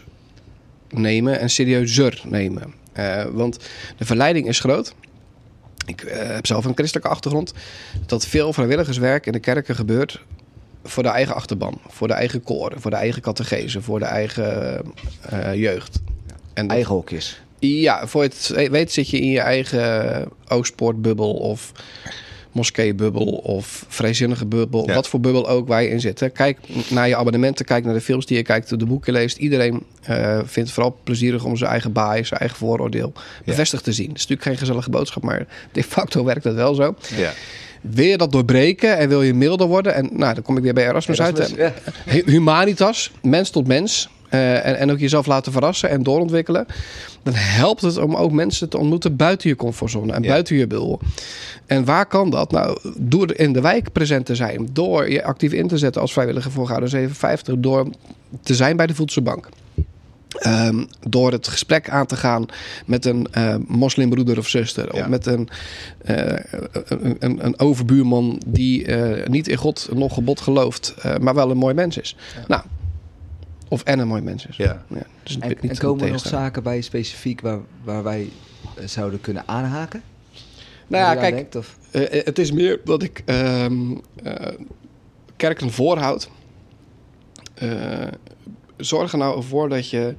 nemen 0.88 1.38
en 1.38 1.50
serieuzer 1.50 2.22
nemen. 2.24 2.74
Want 3.32 3.58
de 3.96 4.04
verleiding 4.04 4.48
is 4.48 4.60
groot. 4.60 4.94
Ik 5.86 6.04
heb 6.08 6.46
zelf 6.46 6.64
een 6.64 6.74
christelijke 6.74 7.08
achtergrond. 7.08 7.52
Dat 8.06 8.26
veel 8.26 8.52
vrijwilligerswerk 8.52 9.26
in 9.26 9.32
de 9.32 9.40
kerken 9.40 9.74
gebeurt 9.74 10.20
voor 10.86 11.02
de 11.02 11.08
eigen 11.08 11.34
achterban, 11.34 11.80
voor 11.88 12.08
de 12.08 12.14
eigen 12.14 12.42
koren, 12.42 12.80
voor 12.80 12.90
de 12.90 12.96
eigen 12.96 13.22
catechese, 13.22 13.82
voor 13.82 13.98
de 13.98 14.04
eigen 14.04 14.82
eh, 15.20 15.54
jeugd. 15.54 16.00
En 16.54 16.66
dat- 16.66 16.76
Eigen 16.76 16.94
hokjes. 16.94 17.40
ja, 17.58 18.06
voor 18.06 18.22
je 18.22 18.28
het 18.28 18.70
weet 18.70 18.92
zit 18.92 19.10
je 19.10 19.20
in 19.20 19.30
je 19.30 19.40
eigen 19.40 20.28
Oostpoortbubbel 20.48 21.34
of 21.34 21.72
moskeebubbel 22.52 23.26
of 23.26 23.84
vrijzinnige 23.88 24.46
bubbel. 24.46 24.86
Ja. 24.88 24.94
Wat 24.94 25.08
voor 25.08 25.20
bubbel 25.20 25.48
ook 25.48 25.68
waar 25.68 25.82
je 25.82 25.88
in 25.88 26.00
zit. 26.00 26.20
hè. 26.20 26.28
Kijk 26.28 26.58
naar 26.90 27.08
je 27.08 27.16
abonnementen, 27.16 27.64
kijk 27.64 27.84
naar 27.84 27.94
de 27.94 28.00
films 28.00 28.26
die 28.26 28.36
je 28.36 28.42
kijkt, 28.42 28.78
de 28.78 28.86
boeken 28.86 29.12
leest. 29.12 29.36
Iedereen 29.36 29.82
eh, 30.02 30.34
vindt 30.36 30.54
het 30.54 30.70
vooral 30.72 30.98
plezierig 31.04 31.44
om 31.44 31.56
zijn 31.56 31.70
eigen 31.70 31.92
bias, 31.92 32.28
zijn 32.28 32.40
eigen 32.40 32.58
vooroordeel 32.58 33.12
bevestigd 33.44 33.84
te 33.84 33.92
zien. 33.92 34.08
Het 34.08 34.16
is 34.16 34.22
natuurlijk 34.22 34.48
geen 34.48 34.58
gezellige 34.58 34.90
boodschap, 34.90 35.22
maar 35.22 35.46
de 35.72 35.82
facto 35.82 36.24
werkt 36.24 36.42
dat 36.42 36.54
wel 36.54 36.74
zo. 36.74 36.94
Ja. 37.16 37.32
Wil 37.80 38.04
je 38.06 38.16
dat 38.16 38.32
doorbreken 38.32 38.96
en 38.98 39.08
wil 39.08 39.22
je 39.22 39.34
milder 39.34 39.66
worden? 39.66 39.94
En 39.94 40.08
nou, 40.12 40.34
dan 40.34 40.42
kom 40.42 40.56
ik 40.56 40.62
weer 40.62 40.74
bij 40.74 40.88
Erasmus, 40.88 41.20
uit. 41.20 41.38
Erasmus, 41.38 41.58
ja. 42.06 42.22
Humanitas, 42.24 43.12
mens 43.22 43.50
tot 43.50 43.66
mens. 43.66 44.08
eh, 44.28 44.66
en, 44.66 44.76
en 44.78 44.90
ook 44.90 44.98
jezelf 44.98 45.26
laten 45.26 45.52
verrassen 45.52 45.90
en 45.90 46.02
doorontwikkelen. 46.02 46.66
Dan 47.22 47.34
helpt 47.34 47.80
het 47.82 47.98
om 47.98 48.14
ook 48.16 48.32
mensen 48.32 48.68
te 48.68 48.78
ontmoeten 48.78 49.16
buiten 49.16 49.48
je 49.48 49.56
comfortzone 49.56 50.12
en 50.12 50.22
Ja. 50.22 50.28
buiten 50.28 50.56
je 50.56 50.66
bubbel. 50.66 51.00
En 51.66 51.84
waar 51.84 52.06
kan 52.06 52.30
dat? 52.30 52.50
Nou, 52.50 52.78
door 52.98 53.34
in 53.36 53.52
de 53.52 53.60
wijk 53.60 53.92
present 53.92 54.26
te 54.26 54.34
zijn. 54.34 54.68
Door 54.72 55.10
je 55.10 55.24
actief 55.24 55.52
in 55.52 55.68
te 55.68 55.78
zetten 55.78 56.00
als 56.00 56.12
vrijwilliger 56.12 56.50
voor 56.50 56.66
Gouden 56.66 56.88
57. 56.88 57.54
Door 57.58 57.88
te 58.42 58.54
zijn 58.54 58.76
bij 58.76 58.86
de 58.86 58.94
voedselbank. 58.94 59.48
Ehm, 60.28 60.84
door 61.08 61.32
het 61.32 61.48
gesprek 61.48 61.90
aan 61.90 62.06
te 62.06 62.16
gaan 62.16 62.46
met 62.86 63.04
een 63.04 63.26
eh, 63.30 63.56
moslimbroeder 63.66 64.38
of 64.38 64.48
zuster. 64.48 64.94
Ja. 64.96 65.02
Of 65.02 65.08
met 65.08 65.26
een, 65.26 65.48
eh, 66.04 66.44
een, 66.72 67.16
een, 67.18 67.44
een 67.44 67.58
overbuurman 67.58 68.42
die 68.46 68.84
eh, 68.86 69.26
niet 69.26 69.48
in 69.48 69.56
God 69.56 69.88
nog 69.94 70.14
gebod 70.14 70.40
gelooft. 70.40 70.94
eh, 71.02 71.16
maar 71.16 71.34
wel 71.34 71.50
een 71.50 71.56
mooi 71.56 71.74
mens 71.74 71.98
is. 71.98 72.16
Nou, 72.48 72.62
of 73.68 73.82
en 73.82 73.98
een 73.98 74.08
mooi 74.08 74.22
mens 74.22 74.46
is. 74.46 74.56
Ja. 74.56 74.82
dus 75.22 75.38
En, 75.38 75.48
niet 75.48 75.62
en 75.62 75.70
een 75.70 75.76
komen 75.76 76.04
er 76.06 76.12
nog 76.12 76.26
zaken 76.26 76.62
bij 76.62 76.80
specifiek 76.80 77.40
waar, 77.40 77.58
waar 77.84 78.02
wij 78.02 78.28
zouden 78.84 79.20
kunnen 79.20 79.42
aanhaken? 79.46 80.02
Nou 80.86 81.04
ja, 81.04 81.20
kijk, 81.20 81.34
denkt, 81.34 81.56
of? 81.56 81.76
Eh, 81.90 82.24
het 82.24 82.38
is 82.38 82.52
meer 82.52 82.80
dat 82.84 83.02
ik 83.02 83.22
ehm 83.24 83.92
eh, 84.22 84.34
kerken 85.36 85.70
voorhoud. 85.70 86.30
Zorg 88.76 89.12
er 89.12 89.18
nou 89.18 89.42
voor 89.42 89.68
dat 89.68 89.90
je 89.90 90.14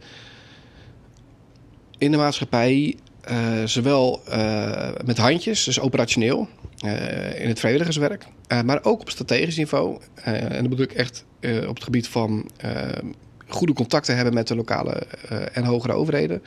in 1.98 2.12
de 2.12 2.18
maatschappij 2.18 2.96
eh, 3.28 3.64
zowel 3.66 4.22
eh, 4.26 4.90
met 5.06 5.18
handjes, 5.18 5.64
dus 5.64 5.80
operationeel, 5.80 6.48
eh, 6.78 7.42
in 7.42 7.48
het 7.48 7.60
vrijwilligerswerk, 7.60 8.26
maar 8.66 8.84
ook 8.84 9.02
op 9.02 9.10
strategisch 9.10 9.58
niveau. 9.58 10.00
en 10.24 10.62
dat 10.62 10.70
bedoel 10.70 10.86
ik 10.86 10.94
echt 10.94 11.26
op 11.68 11.76
het 11.76 11.84
gebied 11.84 12.08
van 12.08 12.50
goede 13.48 13.74
contacten 13.74 14.16
hebben 14.16 14.34
met 14.34 14.48
de 14.48 14.56
lokale 14.56 14.92
en 15.54 15.64
hogere 15.64 15.94
overheden. 15.94 16.44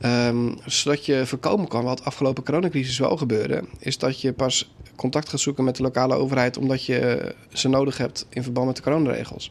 Ehm, 0.00 0.54
zodat 0.66 1.06
je 1.06 1.26
voorkomen 1.26 1.68
kan 1.68 1.84
wat 1.84 2.04
afgelopen 2.04 2.44
coronacrisis 2.44 2.98
wel 2.98 3.16
gebeurde, 3.16 3.64
is 3.78 3.98
dat 3.98 4.20
je 4.20 4.32
pas 4.32 4.74
contact 4.96 5.28
gaat 5.28 5.40
zoeken 5.40 5.64
met 5.64 5.76
de 5.76 5.82
lokale 5.82 6.14
overheid 6.14 6.56
omdat 6.56 6.84
je 6.84 7.34
ze 7.52 7.68
nodig 7.68 7.98
hebt 7.98 8.26
in 8.28 8.42
verband 8.42 8.66
met 8.66 8.76
de 8.76 8.82
coronaregels. 8.82 9.50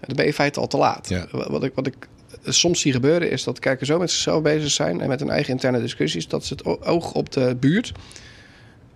Dan 0.00 0.16
ben 0.16 0.24
je 0.24 0.30
in 0.30 0.36
feite 0.36 0.60
al 0.60 0.66
te 0.66 0.76
laat. 0.76 1.08
Ja. 1.08 1.26
Wat 1.30 1.64
ik, 1.64 1.72
wat 1.74 1.86
ik 1.86 2.08
soms 2.44 2.80
zie 2.80 2.92
gebeuren 2.92 3.30
is 3.30 3.44
dat 3.44 3.58
kerken 3.58 3.86
zo 3.86 3.98
met 3.98 4.10
zichzelf 4.10 4.42
bezig 4.42 4.70
zijn 4.70 5.00
en 5.00 5.08
met 5.08 5.20
hun 5.20 5.30
eigen 5.30 5.52
interne 5.52 5.80
discussies 5.80 6.28
dat 6.28 6.44
ze 6.44 6.54
het 6.54 6.84
oog 6.86 7.12
op 7.12 7.32
de 7.32 7.56
buurt 7.60 7.92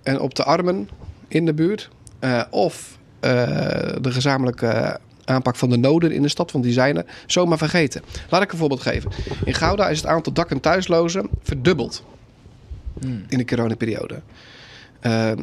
en 0.02 0.20
op 0.20 0.34
de 0.34 0.44
armen 0.44 0.88
in 1.28 1.46
de 1.46 1.54
buurt 1.54 1.88
eh, 2.18 2.42
of 2.50 2.98
eh, 3.20 3.30
de 4.00 4.10
gezamenlijke 4.10 4.98
aanpak 5.24 5.56
van 5.56 5.70
de 5.70 5.76
noden 5.76 6.12
in 6.12 6.22
de 6.22 6.28
stad, 6.28 6.52
want 6.52 6.64
die 6.64 6.72
zijn 6.72 6.96
er, 6.96 7.04
zomaar 7.26 7.58
vergeten. 7.58 8.02
Laat 8.28 8.42
ik 8.42 8.52
een 8.52 8.58
voorbeeld 8.58 8.80
geven. 8.80 9.10
In 9.44 9.54
Gouda 9.54 9.88
is 9.88 9.96
het 9.96 10.06
aantal 10.06 10.32
dak- 10.32 10.50
en 10.50 10.60
thuislozen 10.60 11.28
verdubbeld 11.42 12.04
in 13.28 13.38
de 13.38 13.44
coronaperiode. 13.44 14.20
Ehm 15.00 15.40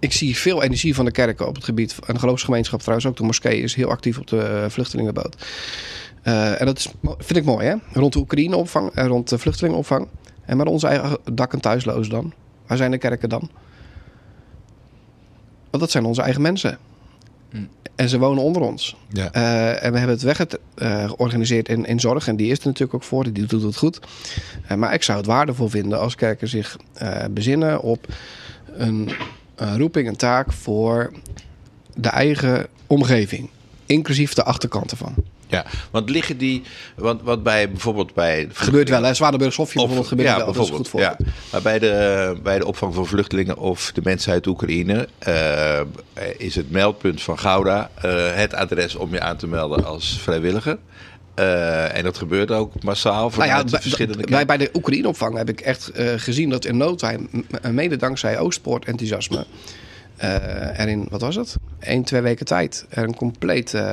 ik 0.00 0.12
zie 0.12 0.36
veel 0.36 0.62
energie 0.62 0.94
van 0.94 1.04
de 1.04 1.10
kerken 1.10 1.46
op 1.46 1.54
het 1.54 1.64
gebied. 1.64 1.96
En 2.06 2.14
de 2.14 2.20
geloofsgemeenschap 2.20 2.80
trouwens 2.80 3.08
ook. 3.08 3.16
De 3.16 3.22
moskee 3.22 3.62
is 3.62 3.74
heel 3.74 3.90
actief 3.90 4.18
op 4.18 4.26
de 4.26 4.42
eh, 4.42 4.70
vluchtelingenboot. 4.70 5.46
Eh, 6.22 6.60
en 6.60 6.66
dat 6.66 6.78
is, 6.78 6.92
vind 7.02 7.36
ik 7.36 7.44
mooi, 7.44 7.66
hè? 7.66 7.74
Rond 7.92 8.12
de 8.12 8.18
Oekraïneopvang 8.18 8.90
en 8.94 9.06
rond 9.06 9.28
de 9.28 9.38
vluchtelingenopvang. 9.38 10.08
En 10.44 10.56
maar 10.56 10.66
onze 10.66 10.86
eigen 10.86 11.18
dak- 11.32 11.52
en 11.52 11.60
thuisloos 11.60 12.08
dan? 12.08 12.32
Waar 12.66 12.76
zijn 12.76 12.90
de 12.90 12.98
kerken 12.98 13.28
dan? 13.28 13.50
Want 15.70 15.82
dat 15.82 15.90
zijn 15.90 16.04
onze 16.04 16.22
eigen 16.22 16.42
mensen. 16.42 16.78
Mm. 17.52 17.68
En 17.94 18.08
ze 18.08 18.18
wonen 18.18 18.42
onder 18.42 18.62
ons. 18.62 18.96
Ja. 19.08 19.32
Eh, 19.32 19.84
en 19.84 19.92
we 19.92 19.98
hebben 19.98 20.16
het 20.16 20.22
weg 20.22 20.46
eh, 20.46 21.08
georganiseerd 21.08 21.68
in, 21.68 21.84
in 21.84 22.00
zorg. 22.00 22.28
En 22.28 22.36
die 22.36 22.50
is 22.50 22.58
er 22.58 22.66
natuurlijk 22.66 22.94
ook 22.94 23.02
voor. 23.02 23.32
Die 23.32 23.46
doet 23.46 23.62
het 23.62 23.76
goed. 23.76 24.00
Eh, 24.66 24.76
maar 24.76 24.94
ik 24.94 25.02
zou 25.02 25.18
het 25.18 25.26
waardevol 25.26 25.68
vinden 25.68 26.00
als 26.00 26.14
kerken 26.14 26.48
zich 26.48 26.76
eh, 26.92 27.24
bezinnen 27.30 27.80
op 27.82 28.06
een, 28.66 29.10
een 29.60 29.78
roeping, 29.78 30.08
een 30.08 30.16
taak 30.16 30.52
voor 30.52 31.12
de 31.94 32.08
eigen 32.08 32.66
omgeving. 32.86 33.50
Inclusief 33.86 34.34
de 34.34 34.44
achterkant 34.44 34.90
ervan. 34.90 35.14
Ja, 35.50 35.64
want 35.90 36.10
liggen 36.10 36.38
die, 36.38 36.62
want, 36.96 37.22
want 37.22 37.42
bij 37.42 37.70
bijvoorbeeld 37.70 38.14
bij 38.14 38.48
gebeurt 38.52 38.88
wel, 38.88 39.02
hè? 39.02 39.14
Zwaardenburgs 39.14 39.56
Hofje 39.56 39.78
bijvoorbeeld 39.78 40.08
gebeurt 40.08 40.28
ja, 40.28 40.36
wel. 40.36 40.52
Dat 40.52 40.64
is 40.64 40.70
goed 40.70 40.88
voorbeeld. 40.88 41.16
Ja. 41.18 41.26
Maar 41.52 41.62
bij 41.62 41.78
de, 41.78 42.36
bij 42.42 42.58
de 42.58 42.66
opvang 42.66 42.94
van 42.94 43.06
vluchtelingen 43.06 43.56
of 43.56 43.92
de 43.92 44.00
mensen 44.04 44.32
uit 44.32 44.46
Oekraïne 44.46 45.08
eh, 45.18 45.80
is 46.36 46.54
het 46.54 46.70
meldpunt 46.70 47.22
van 47.22 47.38
Gouda 47.38 47.90
eh, 48.02 48.34
het 48.34 48.54
adres 48.54 48.94
om 48.94 49.12
je 49.12 49.20
aan 49.20 49.36
te 49.36 49.46
melden 49.46 49.84
als 49.84 50.18
vrijwilliger. 50.18 50.78
Eh, 51.40 51.96
en 51.96 52.04
dat 52.04 52.18
gebeurt 52.18 52.50
ook 52.50 52.82
massaal 52.82 53.14
Nou 53.20 53.32
vanuit 53.32 53.50
ja, 53.50 53.64
bij, 53.70 53.80
verschillende 53.80 54.26
bij, 54.26 54.46
bij 54.46 54.56
de 54.56 54.70
Oekraïne-opvang 54.74 55.36
heb 55.36 55.48
ik 55.48 55.60
echt 55.60 55.88
eh, 55.88 56.06
gezien 56.16 56.50
dat 56.50 56.64
in 56.64 56.76
no 56.76 56.94
time, 56.94 57.26
m- 57.30 57.74
mede 57.74 57.96
dankzij 57.96 58.38
Oostpoort-enthousiasme, 58.38 59.46
eh, 60.16 60.80
er 60.80 60.88
in, 60.88 61.06
wat 61.10 61.20
was 61.20 61.36
het? 61.36 61.56
Eén, 61.80 62.04
twee 62.04 62.20
weken 62.20 62.46
tijd, 62.46 62.86
er 62.88 63.02
een 63.04 63.16
compleet... 63.16 63.74
eh, 63.74 63.92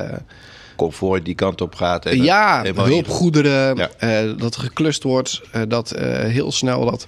comfort 0.76 1.24
die 1.24 1.34
kant 1.34 1.60
op 1.60 1.74
gaat. 1.74 2.06
En 2.06 2.22
ja, 2.22 2.62
hulpgoederen, 2.74 3.76
Ja. 3.76 3.88
eh, 3.98 4.30
dat 4.36 4.56
geklust 4.56 5.02
wordt, 5.02 5.40
eh, 5.52 5.62
dat 5.68 5.90
eh, 5.90 6.18
heel 6.18 6.52
snel 6.52 6.84
dat 6.84 7.06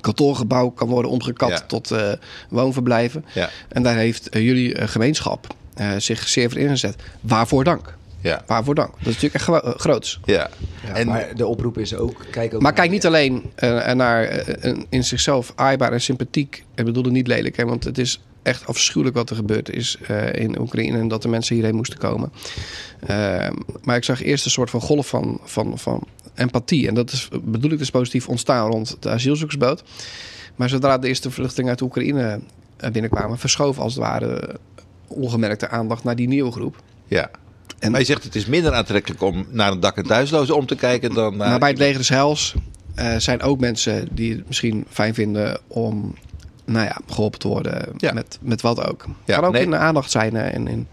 kantoorgebouw 0.00 0.68
kan 0.68 0.88
worden 0.88 1.10
omgekapt 1.10 1.52
Ja. 1.58 1.60
tot 1.66 1.90
eh, 1.90 2.12
woonverblijven. 2.48 3.24
En 3.68 3.82
daar 3.82 3.96
heeft 3.96 4.28
eh, 4.28 4.42
jullie 4.42 4.74
eh, 4.74 4.88
gemeenschap 4.88 5.46
eh, 5.74 5.90
zich 5.98 6.28
zeer 6.28 6.50
voor 6.50 6.58
ingezet. 6.60 6.96
Waarvoor 7.20 7.64
dank? 7.64 7.94
Ja, 8.30 8.42
Waarvoor 8.46 8.74
dank? 8.74 8.90
Dat 8.90 8.98
is 9.00 9.04
natuurlijk 9.06 9.34
echt 9.34 9.44
gewo- 9.44 9.58
eh, 9.58 9.74
groots. 9.78 10.20
ja. 10.24 10.50
Ja, 10.86 10.94
en, 10.94 11.06
maar 11.06 11.34
de 11.36 11.46
oproep 11.46 11.78
is 11.78 11.94
ook... 11.96 12.24
Kijk 12.30 12.54
ook 12.54 12.60
Maar 12.62 12.72
kijk 12.72 12.90
niet 12.90 13.06
alleen 13.06 13.42
eh, 13.54 13.92
naar 13.92 14.24
eh, 14.24 14.70
een 14.70 14.86
in 14.88 15.04
zichzelf 15.04 15.52
aaibaar 15.54 15.92
en 15.92 16.00
sympathiek. 16.00 16.64
Ik 16.74 16.84
bedoel 16.84 17.02
het 17.04 17.12
niet 17.12 17.26
lelijk, 17.26 17.56
hè, 17.56 17.64
want 17.64 17.84
het 17.84 17.98
is 17.98 18.20
echt 18.42 18.66
afschuwelijk 18.66 19.16
wat 19.16 19.30
er 19.30 19.36
gebeurd 19.36 19.70
is 19.70 19.96
eh, 20.06 20.32
in 20.32 20.60
Oekraïne 20.60 20.98
en 20.98 21.08
dat 21.08 21.22
de 21.22 21.28
mensen 21.28 21.54
hierheen 21.54 21.74
moesten 21.74 21.98
komen. 21.98 22.32
Maar 23.82 23.96
ik 23.96 24.04
zag 24.04 24.22
eerst 24.22 24.44
een 24.44 24.50
soort 24.50 24.70
van 24.70 24.80
golf 24.80 25.08
van, 25.08 25.40
van, 25.44 25.78
van 25.78 26.06
empathie. 26.34 26.88
En 26.88 26.94
dat 26.94 27.12
is, 27.12 27.28
bedoel 27.42 27.70
ik 27.70 27.78
dus 27.78 27.90
positief 27.90 28.28
ontstaan 28.28 28.70
rond 28.70 28.96
de 29.00 29.10
asielzoekersboot. 29.10 29.82
Maar 30.56 30.68
zodra 30.68 30.98
de 30.98 31.08
eerste 31.08 31.30
vluchtelingen 31.30 31.70
uit 31.70 31.80
Oekraïne 31.80 32.40
binnenkwamen, 32.92 33.38
verschoof 33.38 33.78
als 33.78 33.94
het 33.94 34.02
ware 34.02 34.56
ongemerkte 35.08 35.68
aandacht 35.68 36.04
naar 36.04 36.16
die 36.16 36.28
nieuwe 36.28 36.50
groep. 36.52 36.82
ja. 37.08 37.30
En- 37.78 37.90
maar 37.90 38.00
je 38.00 38.06
zegt 38.06 38.24
het 38.24 38.34
is 38.34 38.46
minder 38.46 38.72
aantrekkelijk 38.72 39.22
om 39.22 39.46
naar 39.50 39.72
een 39.72 39.80
dak- 39.80 39.96
en 39.96 40.06
thuisloze 40.06 40.54
om 40.54 40.66
te 40.66 40.76
kijken 40.76 41.14
dan 41.14 41.36
naar... 41.36 41.48
Maar 41.48 41.58
bij 41.58 41.68
het 41.68 41.78
leger 41.78 41.98
des 41.98 42.08
Heils 42.08 42.54
eh, 42.94 43.16
zijn 43.16 43.42
ook 43.42 43.60
mensen 43.60 44.08
die 44.10 44.32
het 44.32 44.46
misschien 44.46 44.84
fijn 44.88 45.14
vinden 45.14 45.60
om 45.66 46.14
nou 46.64 46.86
ja, 46.86 47.00
geholpen 47.08 47.38
te 47.38 47.48
worden 47.48 47.88
Ja. 47.96 48.12
met, 48.12 48.38
met 48.40 48.60
wat 48.60 48.86
ook. 48.88 49.04
Ja, 49.24 49.34
kan 49.36 49.44
ook 49.44 49.52
nee. 49.52 49.62
in 49.62 49.70
de 49.70 49.76
aandacht 49.76 50.10
zijn. 50.10 50.36
En 50.36 50.68
in, 50.68 50.86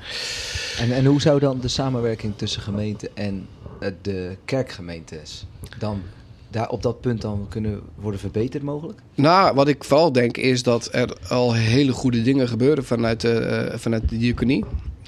En, 0.79 0.91
en 0.91 1.05
hoe 1.05 1.21
zou 1.21 1.39
dan 1.39 1.59
de 1.59 1.67
samenwerking 1.67 2.33
tussen 2.35 2.61
gemeente 2.61 3.09
en 3.13 3.47
eh, 3.79 3.89
de 4.01 4.37
kerkgemeentes 4.45 5.45
dan 5.79 6.01
daar 6.49 6.69
op 6.69 6.81
dat 6.83 7.01
punt 7.01 7.21
dan 7.21 7.45
kunnen 7.49 7.79
worden 7.95 8.19
verbeterd 8.19 8.63
mogelijk? 8.63 8.99
nou, 9.15 9.55
wat 9.55 9.67
ik 9.67 9.83
vooral 9.83 10.11
denk 10.11 10.37
is 10.37 10.63
dat 10.63 10.89
er 10.91 11.17
al 11.29 11.53
hele 11.53 11.91
goede 11.91 12.21
dingen 12.21 12.47
gebeuren 12.47 12.85
vanuit 12.85 13.21
de, 13.21 13.33
eh, 13.39 13.77
vanuit 13.79 14.09
de 14.09 14.17
diaconie. 14.17 14.65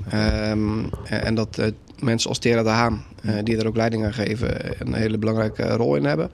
Ehm, 0.09 0.83
en 1.09 1.35
dat 1.35 1.57
eh, 1.57 1.67
mensen 1.99 2.29
als 2.29 2.39
Tera 2.39 2.63
de 2.63 2.69
Haan, 2.69 3.03
eh, 3.23 3.35
die 3.43 3.57
er 3.57 3.67
ook 3.67 3.75
leiding 3.75 4.05
aan 4.05 4.13
geven, 4.13 4.57
een 4.79 4.93
hele 4.93 5.17
belangrijke 5.17 5.63
rol 5.69 5.95
in 5.95 6.05
hebben. 6.05 6.31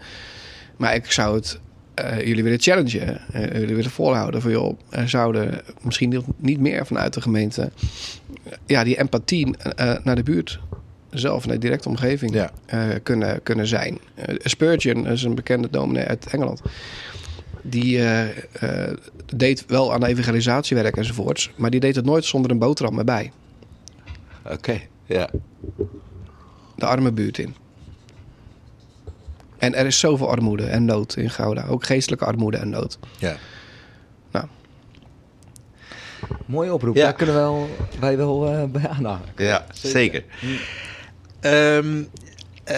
Maar 0.78 0.96
ik 0.96 1.12
zou 1.12 1.36
het 1.36 1.60
eh, 1.94 2.28
jullie 2.28 2.44
willen 2.44 2.60
challengen, 2.60 3.22
eh, 3.32 3.60
jullie 3.60 3.76
willen 3.76 3.92
voorhouden 3.92 4.42
van 4.42 4.52
joh, 4.52 4.80
er 4.90 5.10
zouden 5.10 5.62
misschien 5.82 6.24
niet, 6.38 6.60
meer 6.60 6.86
vanuit 6.86 7.14
de 7.14 7.22
gemeente 7.22 7.62
eh, 8.44 8.52
ja, 8.66 8.84
die 8.84 9.00
empathie 9.00 9.58
eh, 9.58 9.94
naar 10.04 10.16
de 10.16 10.24
buurt 10.24 10.60
zelf, 11.10 11.46
naar 11.46 11.56
de 11.56 11.62
directe 11.62 11.90
omgeving 11.90 12.34
Ja. 12.34 12.52
eh, 12.66 12.80
kunnen, 13.04 13.44
kunnen 13.44 13.68
zijn. 13.68 14.00
Eh, 14.16 14.36
Spurgeon 14.44 15.08
is 15.08 15.24
een 15.24 15.36
bekende 15.36 15.68
dominee 15.72 16.04
uit 16.06 16.26
Engeland. 16.28 16.62
Die 17.62 17.98
eh, 17.98 18.28
eh, 18.28 18.98
deed 19.36 19.66
wel 19.68 19.94
aan 19.94 20.04
evangelisatiewerk 20.06 20.98
enzovoorts, 20.98 21.52
maar 21.56 21.70
die 21.70 21.80
deed 21.80 21.96
het 21.96 22.06
nooit 22.06 22.26
zonder 22.26 22.52
een 22.52 22.60
boterham 22.60 22.98
erbij. 23.00 23.32
Oké, 24.50 24.82
ja. 25.06 25.30
De 26.76 26.86
arme 26.86 27.12
buurt 27.12 27.38
in. 27.38 27.56
En 29.58 29.76
er 29.76 29.86
is 29.86 30.00
zoveel 30.00 30.30
armoede 30.30 30.66
en 30.66 30.86
nood 30.86 31.16
in 31.16 31.30
Gouda. 31.30 31.66
Ook 31.66 31.86
geestelijke 31.86 32.26
armoede 32.26 32.58
en 32.58 32.70
nood. 32.70 33.00
ja. 33.18 33.36
Mooie 36.46 36.74
oproep, 36.74 36.96
Ja. 36.96 37.04
daar 37.04 37.14
kunnen 37.14 37.36
we 37.36 37.42
wel, 37.42 37.70
wij 38.00 38.18
wel 38.18 38.48
eh, 38.52 38.64
bij 38.64 38.88
aanhaken. 38.88 39.46
Ja, 39.46 39.66
zeker. 39.74 40.24
Ehm, 41.40 42.04
eh, 42.64 42.78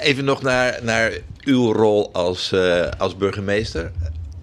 even 0.00 0.24
nog 0.24 0.42
naar, 0.42 0.78
naar 0.82 1.12
uw 1.44 1.72
rol 1.72 2.12
als, 2.12 2.52
eh, 2.52 2.88
als 2.98 3.16
burgemeester. 3.16 3.92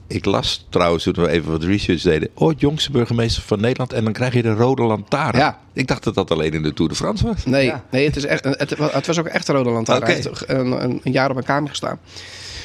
Ik 0.07 0.25
las 0.25 0.65
trouwens 0.69 1.03
toen 1.03 1.13
we 1.13 1.29
even 1.29 1.51
wat 1.51 1.63
research 1.63 2.01
deden. 2.01 2.29
Ooit 2.33 2.59
jongste 2.59 2.91
burgemeester 2.91 3.43
van 3.43 3.59
Nederland. 3.61 3.93
En 3.93 4.03
dan 4.03 4.13
krijg 4.13 4.33
je 4.33 4.41
de 4.41 4.53
rode 4.53 4.83
lantaarn. 4.83 5.37
Ja. 5.37 5.59
Ik 5.73 5.87
dacht 5.87 6.03
dat 6.03 6.15
dat 6.15 6.31
alleen 6.31 6.51
in 6.53 6.63
de 6.63 6.73
Tour 6.73 6.91
de 6.91 6.97
France 6.97 7.25
was. 7.27 7.45
Nee, 7.45 7.65
Ja. 7.65 7.83
nee 7.91 8.05
het, 8.05 8.15
is 8.15 8.25
echt, 8.25 8.43
het, 8.43 8.75
het 8.77 9.07
was 9.07 9.19
ook 9.19 9.25
echt 9.25 9.47
een 9.47 9.55
rode 9.55 9.69
lantaarn. 9.69 10.03
Hij 10.03 10.13
heeft 10.13 10.49
een, 10.49 10.83
een, 10.83 10.99
een 11.03 11.11
jaar 11.11 11.27
op 11.27 11.33
mijn 11.33 11.45
kamer 11.45 11.69
gestaan. 11.69 11.99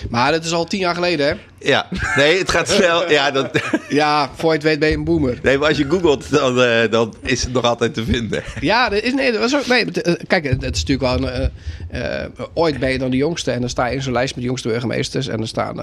Maar 0.08 0.32
het 0.32 0.44
is 0.44 0.52
al 0.52 0.64
tien 0.64 0.80
jaar 0.80 0.94
geleden, 0.94 1.26
hè? 1.26 1.34
Ja, 1.68 1.86
nee, 2.16 2.38
het 2.38 2.50
gaat 2.50 2.68
snel. 2.68 3.10
Ja, 3.10 3.30
dat, 3.30 3.60
Ja, 3.88 4.30
voor 4.34 4.48
je 4.48 4.54
het 4.54 4.62
weet 4.62 4.78
ben 4.78 4.88
je 4.88 4.96
een 4.96 5.04
boomer. 5.04 5.38
nee, 5.42 5.58
maar 5.58 5.68
als 5.68 5.76
je 5.78 5.84
googelt, 5.90 6.30
dan, 6.30 6.62
eh, 6.62 6.90
dan 6.90 7.14
is 7.22 7.42
het 7.42 7.52
nog 7.52 7.64
altijd 7.64 7.94
te 7.94 8.04
vinden. 8.04 8.42
Ja, 8.60 8.88
dat 8.88 9.02
is, 9.02 9.14
nee, 9.14 9.32
dat 9.32 9.40
was 9.40 9.56
ook, 9.56 9.66
nee, 9.66 9.84
eh, 9.92 10.14
kijk, 10.26 10.44
het 10.44 10.62
het 10.62 10.76
is 10.76 10.84
natuurlijk 10.84 11.20
wel 11.22 11.32
een... 11.32 11.50
eh, 11.90 12.44
ooit 12.54 12.78
ben 12.78 12.90
je 12.90 12.98
dan 12.98 13.10
de 13.10 13.16
jongste 13.16 13.50
en 13.50 13.60
dan 13.60 13.68
sta 13.68 13.86
je 13.86 13.94
in 13.94 14.02
zo'n 14.02 14.12
lijst 14.12 14.34
met 14.34 14.40
de 14.42 14.48
jongste 14.48 14.68
burgemeesters. 14.68 15.28
En 15.28 15.40
er 15.40 15.48
staan, 15.48 15.74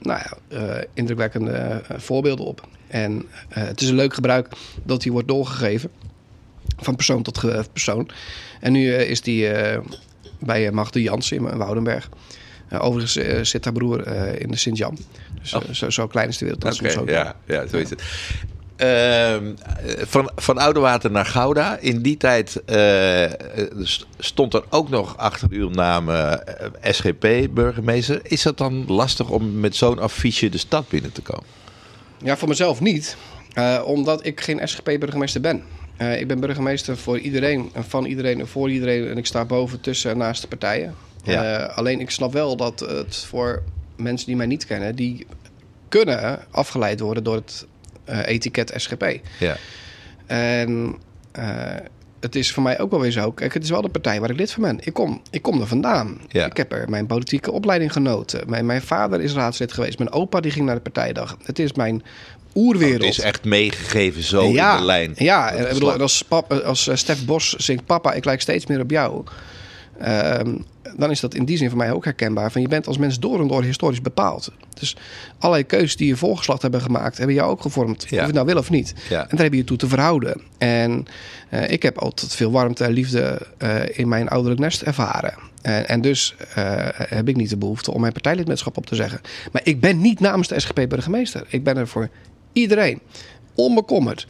nou 0.00 0.20
ja, 0.20 0.36
indrukwekkende 0.94 1.82
voorbeelden 1.96 2.46
op. 2.46 2.66
En 2.88 3.26
het 3.48 3.80
is 3.80 3.88
een 3.88 3.94
leuk 3.94 4.14
gebruik 4.14 4.48
dat 4.82 5.02
die 5.02 5.12
wordt 5.12 5.28
doorgegeven. 5.28 5.90
Van 6.76 6.96
persoon 6.96 7.22
tot 7.22 7.40
persoon. 7.72 8.08
En 8.60 8.72
nu 8.72 8.92
is 8.94 9.20
die 9.20 9.48
bij 10.38 10.70
Magde 10.70 11.02
Jansen 11.02 11.36
in 11.36 11.56
Woudenberg. 11.56 12.08
Eh, 12.74 12.84
overigens 12.84 13.16
eh, 13.16 13.38
zit 13.42 13.64
haar 13.64 13.72
broer 13.72 14.02
eh, 14.02 14.40
in 14.40 14.50
de 14.50 14.56
Sint-Jan. 14.56 14.98
Dus 15.40 15.52
eh, 15.52 15.60
zo, 15.72 15.90
zo 15.90 16.06
klein 16.06 16.28
is 16.28 16.38
de 16.38 16.44
wereld. 16.44 16.62
Dat 16.62 17.06
ja, 17.08 17.36
ja, 17.46 17.66
zo 17.66 17.76
is 17.76 17.90
het. 17.90 18.02
Ehm, 18.76 19.52
van, 20.06 20.30
van 20.36 20.58
Oudewater 20.58 21.10
naar 21.10 21.26
Gouda. 21.26 21.76
In 21.78 22.02
die 22.02 22.16
tijd 22.16 22.62
st- 23.82 24.06
stond 24.18 24.54
er 24.54 24.62
ook 24.70 24.88
nog 24.88 25.16
achter 25.16 25.48
uw 25.50 25.68
naam 25.70 26.08
SGP-burgemeester. 26.80 28.20
Is 28.22 28.42
dat 28.42 28.58
dan 28.58 28.84
lastig 28.86 29.30
om 29.30 29.60
met 29.60 29.76
zo'n 29.76 29.98
affiche 29.98 30.48
de 30.48 30.58
stad 30.58 30.88
binnen 30.88 31.12
te 31.12 31.20
komen? 31.22 31.44
Ja, 32.22 32.36
voor 32.36 32.48
mezelf 32.48 32.80
niet. 32.80 33.16
Omdat 33.84 34.26
ik 34.26 34.40
geen 34.40 34.68
SGP-burgemeester 34.68 35.40
ben. 35.40 35.62
Ik 36.18 36.26
ben 36.28 36.40
burgemeester 36.40 36.96
voor 36.96 37.18
iedereen, 37.18 37.70
en 37.72 37.84
van 37.84 38.04
iedereen 38.04 38.40
en 38.40 38.48
voor 38.48 38.70
iedereen. 38.70 39.08
En 39.08 39.16
ik 39.18 39.26
sta 39.26 39.44
boven, 39.44 39.80
tussen 39.80 40.10
en 40.10 40.18
naast 40.18 40.40
de 40.42 40.48
partijen. 40.48 40.94
Ja. 41.24 41.66
Eh, 41.68 41.76
alleen 41.76 42.00
ik 42.00 42.10
snap 42.10 42.32
wel 42.32 42.56
dat 42.56 42.80
het 42.80 43.16
voor 43.16 43.62
mensen 43.96 44.26
die 44.26 44.36
mij 44.36 44.46
niet 44.46 44.66
kennen... 44.66 44.94
die 44.94 45.26
kunnen 45.88 46.40
afgeleid 46.50 47.00
worden 47.00 47.24
door 47.24 47.34
het 47.34 47.66
eh, 48.04 48.26
etiket 48.26 48.72
SGP. 48.76 49.18
Ja, 49.38 49.56
En 50.26 50.96
eh, 51.32 51.76
het 52.20 52.34
is 52.34 52.52
voor 52.52 52.62
mij 52.62 52.80
ook 52.80 52.90
wel 52.90 53.00
weer 53.00 53.10
zo. 53.10 53.32
Kijk, 53.32 53.54
het 53.54 53.62
is 53.62 53.70
wel 53.70 53.82
de 53.82 53.88
partij 53.88 54.20
waar 54.20 54.30
ik 54.30 54.36
lid 54.36 54.52
van 54.52 54.62
ben. 54.62 54.78
Ik 54.80 54.92
kom, 54.92 55.22
ik 55.30 55.42
kom 55.42 55.60
er 55.60 55.66
vandaan. 55.66 56.20
Ja. 56.28 56.46
Ik 56.46 56.56
heb 56.56 56.72
er 56.72 56.90
mijn 56.90 57.06
politieke 57.06 57.52
opleiding 57.52 57.92
genoten. 57.92 58.50
Mijn, 58.50 58.66
mijn 58.66 58.82
vader 58.82 59.20
is 59.20 59.32
raadslid 59.32 59.72
geweest. 59.72 59.98
Mijn 59.98 60.12
opa 60.12 60.40
die 60.40 60.50
ging 60.50 60.66
naar 60.66 60.74
de 60.74 60.80
partijdag. 60.80 61.36
Het 61.42 61.58
is 61.58 61.72
mijn 61.72 62.02
oerwereld. 62.54 63.00
het 63.00 63.18
is 63.18 63.20
echt 63.20 63.44
meegegeven 63.44 64.22
zo 64.22 64.42
in 64.42 64.52
de 64.52 64.78
lijn. 64.80 65.12
Ja, 65.16 65.50
is 65.50 65.72
bedoel, 65.72 66.00
als, 66.00 66.22
pap, 66.22 66.52
als 66.52 66.90
Stef 66.92 67.24
Bos 67.24 67.52
zingt 67.52 67.86
papa, 67.86 68.12
ik 68.12 68.24
lijk 68.24 68.40
steeds 68.40 68.66
meer 68.66 68.80
op 68.80 68.90
jou. 68.90 69.24
Ehm, 69.98 70.56
dan 70.96 71.10
is 71.10 71.20
dat 71.20 71.34
in 71.34 71.44
die 71.44 71.56
zin 71.56 71.68
voor 71.68 71.78
mij 71.78 71.92
ook 71.92 72.04
herkenbaar. 72.04 72.52
Van 72.52 72.60
je 72.60 72.68
bent 72.68 72.86
als 72.86 72.98
mens 72.98 73.18
door 73.18 73.40
en 73.40 73.48
door 73.48 73.62
historisch 73.62 74.00
bepaald. 74.00 74.52
Dus 74.78 74.96
allerlei 75.38 75.66
keuzes 75.66 75.96
die 75.96 76.08
je 76.08 76.16
voorgeslacht 76.16 76.62
hebben 76.62 76.80
gemaakt, 76.80 77.16
hebben 77.18 77.36
jou 77.36 77.50
ook 77.50 77.60
gevormd. 77.60 78.00
Ja. 78.02 78.06
Of 78.06 78.10
je 78.10 78.20
het 78.20 78.34
nou 78.34 78.46
wil 78.46 78.56
of 78.56 78.70
niet. 78.70 78.94
Ja. 79.08 79.20
En 79.20 79.36
daar 79.36 79.44
heb 79.44 79.52
je 79.52 79.58
je 79.58 79.64
toe 79.64 79.76
te 79.76 79.88
verhouden. 79.88 80.40
En 80.58 81.06
eh, 81.48 81.70
ik 81.70 81.82
heb 81.82 81.98
altijd 81.98 82.34
veel 82.34 82.50
warmte 82.50 82.84
en 82.84 82.92
liefde 82.92 83.46
eh, 83.58 83.98
in 83.98 84.08
mijn 84.08 84.28
ouderlijk 84.28 84.60
nest 84.60 84.82
ervaren. 84.82 85.34
En, 85.62 85.88
en 85.88 86.00
dus 86.00 86.34
eh, 86.54 86.64
heb 86.92 87.28
ik 87.28 87.36
niet 87.36 87.50
de 87.50 87.56
behoefte 87.56 87.92
om 87.92 88.00
mijn 88.00 88.12
partijlidmaatschap 88.12 88.76
op 88.76 88.86
te 88.86 88.94
zeggen. 88.94 89.20
Maar 89.52 89.62
ik 89.64 89.80
ben 89.80 90.00
niet 90.00 90.20
namens 90.20 90.48
de 90.48 90.60
SGP 90.60 90.88
burgemeester. 90.88 91.44
Ik 91.48 91.64
ben 91.64 91.76
er 91.76 91.88
voor 91.88 92.08
iedereen. 92.52 93.00
onbekommerd. 93.56 94.26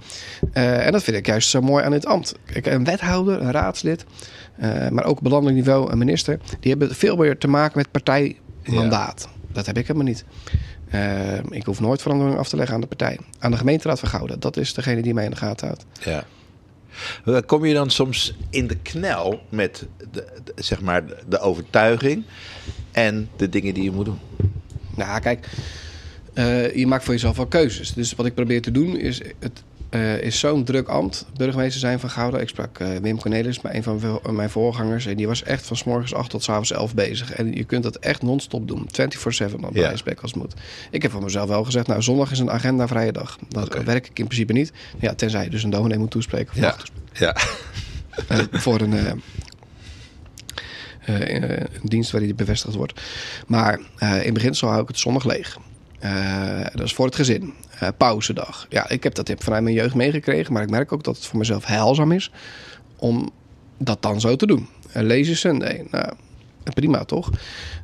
En 0.53 0.93
dat 0.93 1.03
vind 1.03 1.17
ik 1.17 1.27
juist 1.27 1.49
zo 1.49 1.61
mooi 1.61 1.85
aan 1.85 1.91
dit 1.91 2.07
ambt. 2.07 2.35
Kijk, 2.47 2.67
een 2.67 2.85
wethouder, 2.85 3.41
een 3.41 3.51
raadslid, 3.51 4.05
eh, 4.57 4.89
maar 4.89 5.05
ook 5.05 5.19
op 5.19 5.27
landelijk 5.27 5.57
niveau 5.57 5.91
een 5.93 5.99
minister, 5.99 6.39
die 6.61 6.71
hebben 6.71 6.95
veel 6.95 7.17
meer 7.17 7.39
te 7.39 7.49
maken 7.49 7.79
met 7.79 7.91
partijmandaat. 7.91 9.29
Dat 9.53 9.67
heb 9.67 9.79
ik 9.79 9.87
helemaal 9.87 10.07
niet. 10.09 10.25
Eh, 10.91 11.39
ik 11.51 11.65
hoef 11.65 11.81
nooit 11.81 12.03
verandering 12.03 12.39
af 12.39 12.49
te 12.49 12.57
leggen 12.57 12.75
aan 12.75 12.81
de 12.81 12.87
partij. 12.87 13.19
Aan 13.39 13.51
de 13.51 13.57
gemeenteraad 13.57 14.01
van 14.01 14.09
Gouden. 14.09 14.41
Dat 14.41 14.57
is 14.57 14.75
degene 14.75 15.03
die 15.03 15.15
mij 15.15 15.25
in 15.25 15.31
de 15.31 15.37
gaten 15.37 15.67
houdt. 15.67 15.85
Ja. 16.05 16.25
Eh, 17.25 17.39
Kom 17.47 17.65
je 17.65 17.75
dan 17.75 17.91
soms 17.91 18.35
in 18.51 18.67
de 18.67 18.77
knel 18.77 19.41
met 19.49 19.87
de, 20.11 20.27
de- 20.45 20.53
zeg 20.63 20.81
maar 20.81 21.05
de- 21.29 21.39
overtuiging 21.41 22.25
en 22.93 23.29
de 23.37 23.49
dingen 23.49 23.75
die 23.75 23.83
je 23.83 23.91
moet 23.91 24.05
doen? 24.05 24.19
Nou, 24.97 25.21
kijk, 25.21 25.49
je 26.75 26.85
maakt 26.87 27.05
voor 27.05 27.13
jezelf 27.15 27.37
wel 27.37 27.47
keuzes. 27.47 27.93
Dus 27.93 28.15
wat 28.15 28.27
ik 28.27 28.35
probeer 28.35 28.63
te 28.63 28.71
doen 28.71 28.97
is, 28.97 29.21
het 29.39 29.63
eh, 29.95 30.21
is 30.21 30.39
zo'n 30.39 30.65
druk 30.65 30.89
ambt, 30.89 31.27
burgemeester 31.37 31.81
zijn 31.81 32.01
van 32.01 32.11
Gouda. 32.11 32.39
Ik 32.39 32.49
sprak 32.49 32.79
eh, 32.79 32.89
Wim 33.03 33.19
Cornelis, 33.21 33.61
maar 33.61 33.75
een 33.75 33.83
van 33.83 34.01
v- 34.01 34.31
mijn 34.31 34.51
voorgangers, 34.51 35.07
en 35.07 35.17
die 35.17 35.27
was 35.27 35.43
echt 35.43 35.67
van 35.67 35.77
s 35.77 35.85
morgens 35.85 36.15
8 36.15 36.31
tot 36.31 36.43
s 36.43 36.49
avonds 36.49 36.71
11 36.73 36.95
bezig. 36.95 37.33
En 37.33 37.53
je 37.53 37.65
kunt 37.65 37.83
dat 37.83 37.97
echt 37.97 38.23
non-stop 38.23 38.69
doen, 38.69 38.89
24/7 38.93 39.61
dan 39.61 39.73
bij 39.73 39.83
van 39.97 40.23
als 40.23 40.31
het 40.31 40.41
moet. 40.43 40.55
Ik 40.91 41.03
heb 41.03 41.11
voor 41.11 41.23
mezelf 41.23 41.49
wel 41.49 41.65
gezegd, 41.65 41.87
nou, 41.87 42.03
zondag 42.03 42.31
is 42.31 42.39
een 42.39 42.51
agendavrije 42.51 43.13
dag. 43.13 43.39
Oké. 43.59 43.85
werk 43.85 44.07
ik 44.09 44.19
in 44.19 44.25
principe 44.27 44.53
niet. 44.53 44.73
Ja, 45.01 45.15
tenzij 45.15 45.45
je 45.45 45.51
dus 45.51 45.63
een 45.63 45.71
dominee 45.71 45.99
moet 45.99 46.11
toespreken. 46.11 46.53
Of 46.53 46.59
Ja. 46.59 46.77
Ja. 47.13 47.37
Eh, 48.29 48.39
voor 48.53 48.81
een, 48.81 48.93
eh, 48.95 49.13
eh, 51.05 51.37
eh, 51.43 51.51
een 51.61 51.89
dienst 51.89 52.11
waar 52.11 52.21
die 52.21 52.35
bevestigd 52.35 52.75
wordt. 52.75 53.01
Maar 53.47 53.81
eh, 53.99 54.27
in 54.27 54.35
beginsel 54.35 54.69
hou 54.69 54.83
ik 54.83 54.89
het 54.89 54.99
zondag 54.99 55.25
leeg. 55.25 55.57
Eh, 55.99 56.61
dat 56.75 56.87
is 56.87 56.95
voor 56.95 57.07
het 57.07 57.15
gezin. 57.15 57.53
Eh, 57.81 57.89
pauzedag. 57.97 58.67
Ja, 58.69 58.89
ik 58.89 59.03
heb 59.03 59.15
dat 59.15 59.33
vanuit 59.39 59.63
mijn 59.63 59.75
jeugd 59.75 59.95
meegekregen. 59.95 60.53
Maar 60.53 60.63
ik 60.63 60.71
merk 60.71 60.93
ook 60.93 61.05
dat 61.05 61.17
het 61.17 61.27
voor 61.27 61.39
mezelf 61.39 61.65
heilzaam 61.65 62.13
is 62.13 62.31
om 62.97 63.31
dat 63.79 64.03
dan 64.03 64.21
zo 64.21 64.37
te 64.37 64.47
doen. 64.47 64.69
Uh, 64.97 65.03
lezen 65.03 65.37
Sunday. 65.37 65.87
Nou, 65.91 66.13
prima 66.75 67.05
toch? 67.05 67.31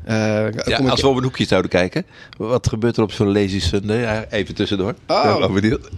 Eh, 0.05 0.15
Ja, 0.17 0.47
ik- 0.79 0.89
als 0.89 1.01
we 1.01 1.07
op 1.09 1.17
een 1.17 1.23
hoekje 1.23 1.45
zouden 1.47 1.71
kijken, 1.71 2.05
wat 2.37 2.69
gebeurt 2.69 2.97
er 2.97 3.03
op 3.03 3.13
zo'n 3.13 3.33
lazy 3.33 3.61
Sunday? 3.61 3.99
Ja, 4.01 4.25
Even 4.31 4.55
tussendoor. 4.55 4.95
Oh. 5.07 5.25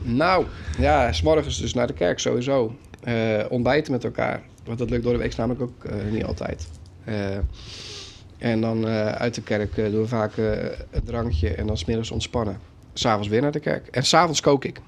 Nou, 0.02 0.44
ja, 0.78 1.12
s'morgens 1.12 1.58
dus 1.60 1.74
naar 1.74 1.86
de 1.86 1.92
kerk 1.92 2.18
sowieso. 2.18 2.76
Eh, 3.02 3.14
ontbijten 3.48 3.92
met 3.92 4.04
elkaar. 4.04 4.42
Want 4.64 4.78
dat 4.78 4.90
lukt 4.90 5.02
door 5.02 5.12
de 5.12 5.18
week 5.18 5.36
namelijk 5.36 5.62
ook 5.62 5.84
eh, 5.84 5.94
niet 6.10 6.24
altijd. 6.24 6.68
Eh, 7.04 7.14
en 8.38 8.60
dan 8.60 8.86
eh, 8.88 9.06
uit 9.06 9.34
de 9.34 9.42
kerk 9.42 9.76
eh, 9.76 9.90
doen 9.90 10.00
we 10.02 10.08
vaak 10.08 10.36
eh, 10.36 10.50
een 10.90 11.04
drankje 11.04 11.48
en 11.54 11.66
dan 11.66 11.78
smiddags 11.78 12.10
ontspannen. 12.10 12.58
S'avonds 12.94 13.28
weer 13.28 13.40
naar 13.40 13.52
de 13.52 13.60
kerk. 13.60 13.86
En 13.86 14.02
s'avonds 14.04 14.40
kook 14.40 14.64
ik. 14.64 14.80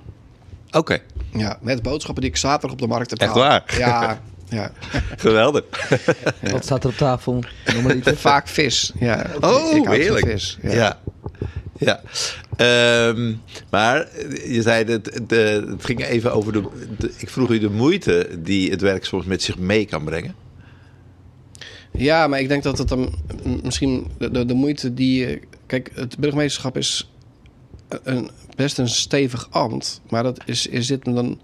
Oké, 0.71 0.99
Ja, 1.33 1.59
met 1.63 1.83
boodschappen 1.83 2.23
die 2.23 2.31
ik 2.31 2.37
zaterdag 2.37 2.71
op 2.73 2.79
de 2.79 2.87
markt 2.87 3.11
heb 3.11 3.19
Echt 3.21 3.35
waar? 3.35 3.75
Ja, 3.79 4.21
ja. 4.49 4.73
geweldig. 5.17 5.65
Wat 6.53 6.65
staat 6.65 6.85
er 6.85 6.91
op 6.91 6.97
tafel? 6.97 7.43
Noem 7.75 7.83
maar 7.83 7.97
iets. 7.97 8.11
vaak 8.31 8.49
vis. 8.49 8.93
Ja, 9.01 9.27
Oh, 9.41 9.77
ik 9.77 9.85
heerlijk. 9.89 10.27
vis. 10.27 10.59
Ja. 10.63 10.73
Ja. 10.73 11.01
ja. 11.79 12.01
Ehm, 12.57 13.33
maar 13.71 14.09
je 14.49 14.63
zei 14.63 14.85
dat 14.85 15.05
de, 15.29 15.67
het 15.71 15.85
ging 15.85 16.05
even 16.05 16.33
over 16.33 16.53
de, 16.53 16.63
de- 16.99 17.13
Ik 17.19 17.31
vroeg 17.31 17.51
u 17.51 17.59
de 17.59 17.71
moeite 17.71 18.29
die 18.39 18.71
het 18.71 18.81
werk 18.81 19.05
soms 19.05 19.25
met 19.25 19.43
zich 19.43 19.59
mee 19.59 19.85
kan 19.85 20.05
brengen. 20.05 20.35
Ja, 21.93 22.27
maar 22.27 22.41
ik 22.41 22.49
denk 22.49 22.63
dat 22.63 22.79
het 22.79 22.89
dan 22.89 23.15
misschien 23.63 24.07
de, 24.19 24.31
de, 24.31 24.45
de 24.45 24.55
moeite 24.55 24.95
die. 24.95 25.27
je- 25.27 25.41
Kijk, 25.67 25.91
het 25.95 26.19
burgemeesterschap 26.19 26.77
is 26.77 27.11
een, 28.03 28.31
best 28.57 28.79
een 28.79 28.89
stevig 28.89 29.49
ambt. 29.51 30.01
Maar 30.11 30.23
dat 30.23 30.41
is, 30.45 30.67
is 30.67 30.87
zit 30.87 31.05
hem 31.05 31.15
dan 31.15 31.41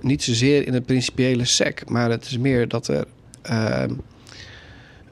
niet 0.00 0.22
zozeer 0.22 0.66
in 0.66 0.74
het 0.74 0.86
principiële 0.86 1.44
sec. 1.44 1.88
Maar 1.88 2.10
het 2.10 2.24
is 2.24 2.38
meer 2.38 2.68
dat 2.68 2.88
er 2.88 3.04
ehm, 3.42 3.94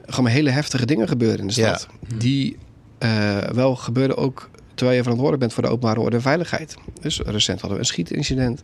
gewoon 0.05 0.29
hele 0.29 0.49
heftige 0.49 0.85
dingen 0.85 1.07
gebeuren 1.07 1.39
in 1.39 1.47
de 1.47 1.53
stad. 1.53 1.87
Die 2.17 2.57
eh, 2.97 3.37
wel 3.37 3.75
gebeuren 3.75 4.17
ook 4.17 4.49
terwijl 4.73 4.97
je 4.97 5.03
verantwoordelijk 5.03 5.39
bent 5.39 5.53
voor 5.53 5.63
de 5.63 5.69
openbare 5.69 5.99
orde 5.99 6.15
en 6.15 6.21
veiligheid. 6.21 6.75
Dus 7.01 7.19
recent 7.19 7.59
hadden 7.59 7.79
we 7.79 7.83
een 7.85 7.89
schietincident. 7.89 8.63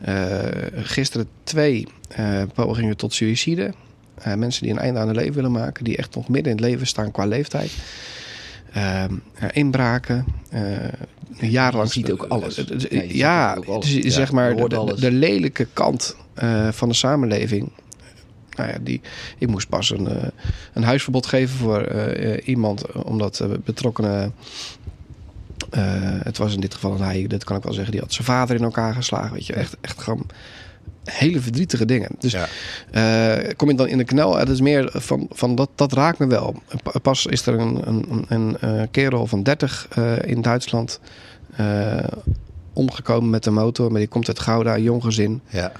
Eh, 0.00 0.38
gisteren 0.74 1.28
twee 1.42 1.86
eh, 2.08 2.42
pogingen 2.54 2.96
tot 2.96 3.14
suïcide. 3.14 3.72
Mensen 4.36 4.62
die 4.62 4.72
een 4.72 4.78
einde 4.78 5.00
aan 5.00 5.06
hun 5.06 5.16
leven 5.16 5.34
willen 5.34 5.52
maken, 5.52 5.84
die 5.84 5.96
echt 5.96 6.14
nog 6.14 6.28
midden 6.28 6.52
in 6.52 6.58
het 6.58 6.66
leven 6.66 6.86
staan 6.86 7.10
qua 7.10 7.26
leeftijd. 7.26 7.72
Ehm, 8.72 9.14
eh, 9.34 9.48
inbraken, 9.52 10.24
jarenlang. 11.40 11.92
Je 11.92 12.00
ziet 12.00 12.12
ook 12.12 12.22
alles. 12.22 12.56
Ja, 12.56 12.64
je 12.68 12.80
ziet 12.80 13.14
ja, 13.14 13.54
ook 13.54 13.66
alles. 13.66 13.92
dus 13.92 14.04
Ja, 14.04 14.10
zeg 14.10 14.32
maar 14.32 14.56
de, 14.56 14.94
de, 14.98 15.10
lelijke 15.10 15.66
kant 15.72 16.16
eh, 16.34 16.68
van 16.72 16.88
de 16.88 16.94
samenleving. 16.94 17.70
Nou 18.56 18.70
ja, 18.70 18.78
die, 18.80 19.00
ik 19.38 19.48
moest 19.48 19.68
pas 19.68 19.90
een, 19.90 20.08
eh, 20.08 20.28
een 20.72 20.82
huisverbod 20.82 21.26
geven 21.26 21.56
voor 21.56 21.80
eh, 21.80 22.48
iemand, 22.48 22.92
omdat 22.92 23.44
betrokkenen. 23.64 24.34
het 26.22 26.38
was 26.38 26.54
in 26.54 26.60
dit 26.60 26.74
geval 26.74 26.92
een 26.92 27.02
hij, 27.02 27.26
dat 27.26 27.44
kan 27.44 27.56
ik 27.56 27.62
wel 27.62 27.72
zeggen. 27.72 27.92
Die 27.92 28.00
had 28.00 28.12
zijn 28.12 28.26
vader 28.26 28.56
in 28.56 28.62
elkaar 28.62 28.94
geslagen. 28.94 29.32
Weet 29.32 29.46
je, 29.46 29.52
echt, 29.52 29.76
echt 29.80 30.02
gewoon 30.02 30.26
hele 31.10 31.40
verdrietige 31.40 31.84
dingen. 31.84 32.10
Dus 32.18 32.32
Ja. 32.32 32.46
eh, 32.90 33.50
kom 33.56 33.68
je 33.70 33.74
dan 33.74 33.88
in 33.88 33.98
de 33.98 34.04
knel? 34.04 34.36
Het 34.36 34.48
is 34.48 34.60
meer 34.60 34.90
van, 34.92 35.26
van 35.30 35.54
dat, 35.54 35.68
dat 35.74 35.92
raakt 35.92 36.18
me 36.18 36.26
wel. 36.26 36.62
Pa- 36.82 36.98
Pas 36.98 37.26
is 37.26 37.46
er 37.46 37.58
een, 37.58 37.88
een, 37.88 38.04
een, 38.08 38.24
een 38.28 38.58
eh, 38.58 38.82
kerel 38.90 39.26
van 39.26 39.42
30 39.42 39.86
eh, 39.90 40.12
in 40.24 40.42
Duitsland 40.42 41.00
omgekomen 42.72 43.30
met 43.30 43.46
een 43.46 43.52
motor. 43.54 43.90
Maar 43.90 44.00
die 44.00 44.08
komt 44.08 44.28
uit 44.28 44.38
Gouda, 44.40 44.78
jong 44.78 45.02
gezin. 45.02 45.40
Ja. 45.48 45.72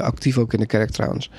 Actief 0.00 0.38
ook 0.38 0.52
in 0.52 0.60
de 0.60 0.66
kerk 0.66 0.90
trouwens. 0.90 1.30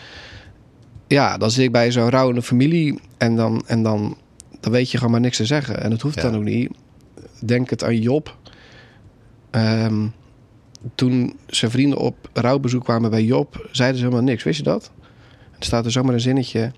Ja, 1.08 1.38
dan 1.38 1.52
zit 1.52 1.64
ik 1.64 1.72
bij 1.72 1.92
zo'n 1.92 2.10
rouwende 2.10 2.42
familie 2.42 3.00
en 3.18 3.36
dan, 3.36 3.64
en 3.68 3.84
dan, 3.84 4.18
dan 4.60 4.72
weet 4.72 4.92
je 4.92 4.98
gewoon 4.98 5.12
maar 5.12 5.22
niks 5.22 5.38
te 5.38 5.46
zeggen. 5.46 5.82
En 5.84 5.90
dat 5.90 6.02
hoeft 6.02 6.16
Ja. 6.16 6.22
dan 6.22 6.36
ook 6.36 6.44
niet. 6.44 6.72
Denk 7.40 7.70
het 7.70 7.84
aan 7.84 8.00
Job. 8.00 8.36
Ehm, 9.52 10.06
toen 10.96 11.36
zijn 11.48 11.72
vrienden 11.72 11.98
op 11.98 12.30
rouwbezoek 12.34 12.84
kwamen 12.84 13.10
bij 13.10 13.24
Job, 13.24 13.68
zeiden 13.72 13.98
ze 14.00 14.04
helemaal 14.06 14.26
niks. 14.26 14.44
Wist 14.44 14.58
je 14.58 14.64
dat? 14.64 14.92
Er 15.60 15.66
staat 15.66 15.86
er 15.86 15.92
zomaar 15.92 16.14
een 16.14 16.20
zinnetje. 16.20 16.72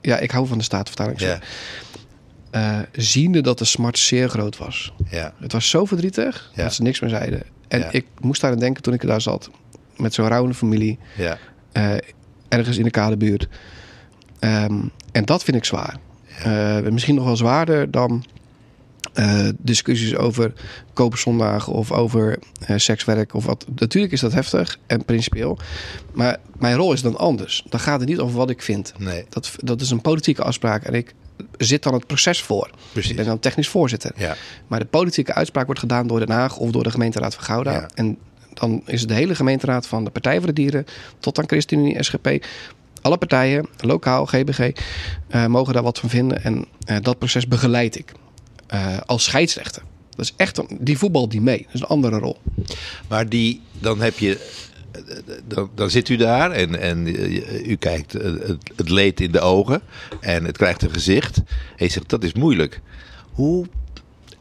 Ja, 0.00 0.18
ik 0.18 0.30
hou 0.30 0.46
van 0.46 0.58
de 0.58 0.64
Statenvertaling. 0.64 1.20
Ja. 1.20 1.38
Eh, 2.50 2.78
ziende 2.92 3.40
dat 3.40 3.58
de 3.58 3.64
smart 3.64 3.98
zeer 3.98 4.28
groot 4.28 4.56
was. 4.56 4.92
Ja. 5.10 5.34
Het 5.40 5.52
was 5.52 5.68
zo 5.70 5.84
verdrietig 5.84 6.50
Ja. 6.54 6.62
dat 6.62 6.74
ze 6.74 6.82
niks 6.82 7.00
meer 7.00 7.10
zeiden. 7.10 7.42
En 7.68 7.78
Ja. 7.80 7.88
ik 7.90 8.06
moest 8.20 8.40
daar 8.40 8.52
aan 8.52 8.58
denken 8.58 8.82
toen 8.82 8.94
ik 8.94 9.06
daar 9.06 9.20
zat. 9.20 9.50
Met 9.96 10.14
zo'n 10.14 10.28
rouwende 10.28 10.56
familie. 10.56 10.98
Ja. 11.16 11.38
eh, 11.72 11.94
ergens 12.48 12.76
in 12.78 12.84
de 12.84 12.90
kadebuurt. 12.90 13.48
Ehm, 14.38 14.80
en 15.12 15.24
dat 15.24 15.44
vind 15.44 15.56
ik 15.56 15.64
zwaar. 15.64 15.96
Eh, 16.42 16.78
misschien 16.80 17.14
nog 17.14 17.24
wel 17.24 17.36
zwaarder 17.36 17.90
dan 17.90 18.24
eh, 19.12 19.48
discussies 19.58 20.16
over 20.16 20.52
koopzondagen 20.92 21.72
of 21.72 21.92
over 21.92 22.38
eh, 22.60 22.76
sekswerk 22.76 23.34
of 23.34 23.44
wat. 23.44 23.66
Natuurlijk 23.74 24.12
is 24.12 24.20
dat 24.20 24.32
heftig 24.32 24.78
en 24.86 25.04
principieel. 25.04 25.58
Maar 26.12 26.36
mijn 26.58 26.76
rol 26.76 26.92
is 26.92 27.02
dan 27.02 27.16
anders. 27.16 27.64
Dan 27.68 27.80
gaat 27.80 28.00
het 28.00 28.08
niet 28.08 28.18
over 28.18 28.36
wat 28.36 28.50
ik 28.50 28.62
vind. 28.62 28.92
Nee. 28.98 29.24
Dat, 29.28 29.52
dat 29.56 29.80
is 29.80 29.90
een 29.90 30.00
politieke 30.00 30.42
afspraak 30.42 30.84
en 30.84 30.94
ik 30.94 31.14
zit 31.58 31.82
dan 31.82 31.94
het 31.94 32.06
proces 32.06 32.42
voor. 32.42 32.70
Precies. 32.92 33.10
Ik 33.10 33.16
ben 33.16 33.24
dan 33.24 33.38
technisch 33.38 33.68
voorzitter. 33.68 34.12
Ja. 34.16 34.36
Maar 34.66 34.78
de 34.78 34.84
politieke 34.84 35.34
uitspraak 35.34 35.64
wordt 35.64 35.80
gedaan 35.80 36.06
door 36.06 36.18
Den 36.18 36.30
Haag 36.30 36.56
of 36.56 36.70
door 36.70 36.82
de 36.82 36.90
gemeenteraad 36.90 37.34
van 37.34 37.44
Gouda. 37.44 37.72
Ja. 37.72 37.88
En 37.94 38.18
dan 38.54 38.82
is 38.86 39.00
het 39.00 39.08
de 39.08 39.14
hele 39.14 39.34
gemeenteraad 39.34 39.86
van 39.86 40.04
de 40.04 40.10
Partij 40.10 40.36
voor 40.36 40.46
de 40.46 40.52
Dieren 40.52 40.86
tot 41.18 41.38
aan 41.38 41.48
ChristenUnie, 41.48 42.02
SGP. 42.02 42.46
Alle 43.02 43.18
partijen, 43.18 43.68
lokaal, 43.76 44.26
GBG, 44.26 44.70
eh, 45.28 45.46
mogen 45.46 45.74
daar 45.74 45.82
wat 45.82 45.98
van 45.98 46.08
vinden. 46.08 46.44
En 46.44 46.66
dat 47.02 47.18
proces 47.18 47.48
begeleid 47.48 47.98
ik 47.98 48.12
eh, 48.70 48.98
als 49.06 49.24
scheidsrechter. 49.24 49.82
Dat 50.16 50.24
is 50.24 50.32
echt 50.36 50.58
een, 50.58 50.78
die 50.80 50.98
voetbal 50.98 51.28
die 51.28 51.40
mee. 51.40 51.62
Dat 51.64 51.74
is 51.74 51.80
een 51.80 51.86
andere 51.86 52.18
rol. 52.18 52.36
Maar 53.08 53.28
die, 53.28 53.60
dan 53.78 54.00
heb 54.00 54.18
je. 54.18 54.58
Dan, 55.46 55.70
dan 55.74 55.90
zit 55.90 56.08
u 56.08 56.16
daar 56.16 56.50
en, 56.50 56.80
en 56.80 57.06
eh, 57.06 57.66
u 57.68 57.76
kijkt 57.76 58.14
eh, 58.14 58.32
het, 58.32 58.58
het 58.76 58.88
leed 58.88 59.20
in 59.20 59.32
de 59.32 59.40
ogen 59.40 59.80
en 60.20 60.44
het 60.44 60.56
krijgt 60.56 60.82
een 60.82 60.90
gezicht. 60.90 61.36
En 61.76 61.84
je 61.84 61.88
zegt 61.88 62.08
dat 62.08 62.24
is 62.24 62.32
moeilijk. 62.32 62.80
Hoe, 63.32 63.66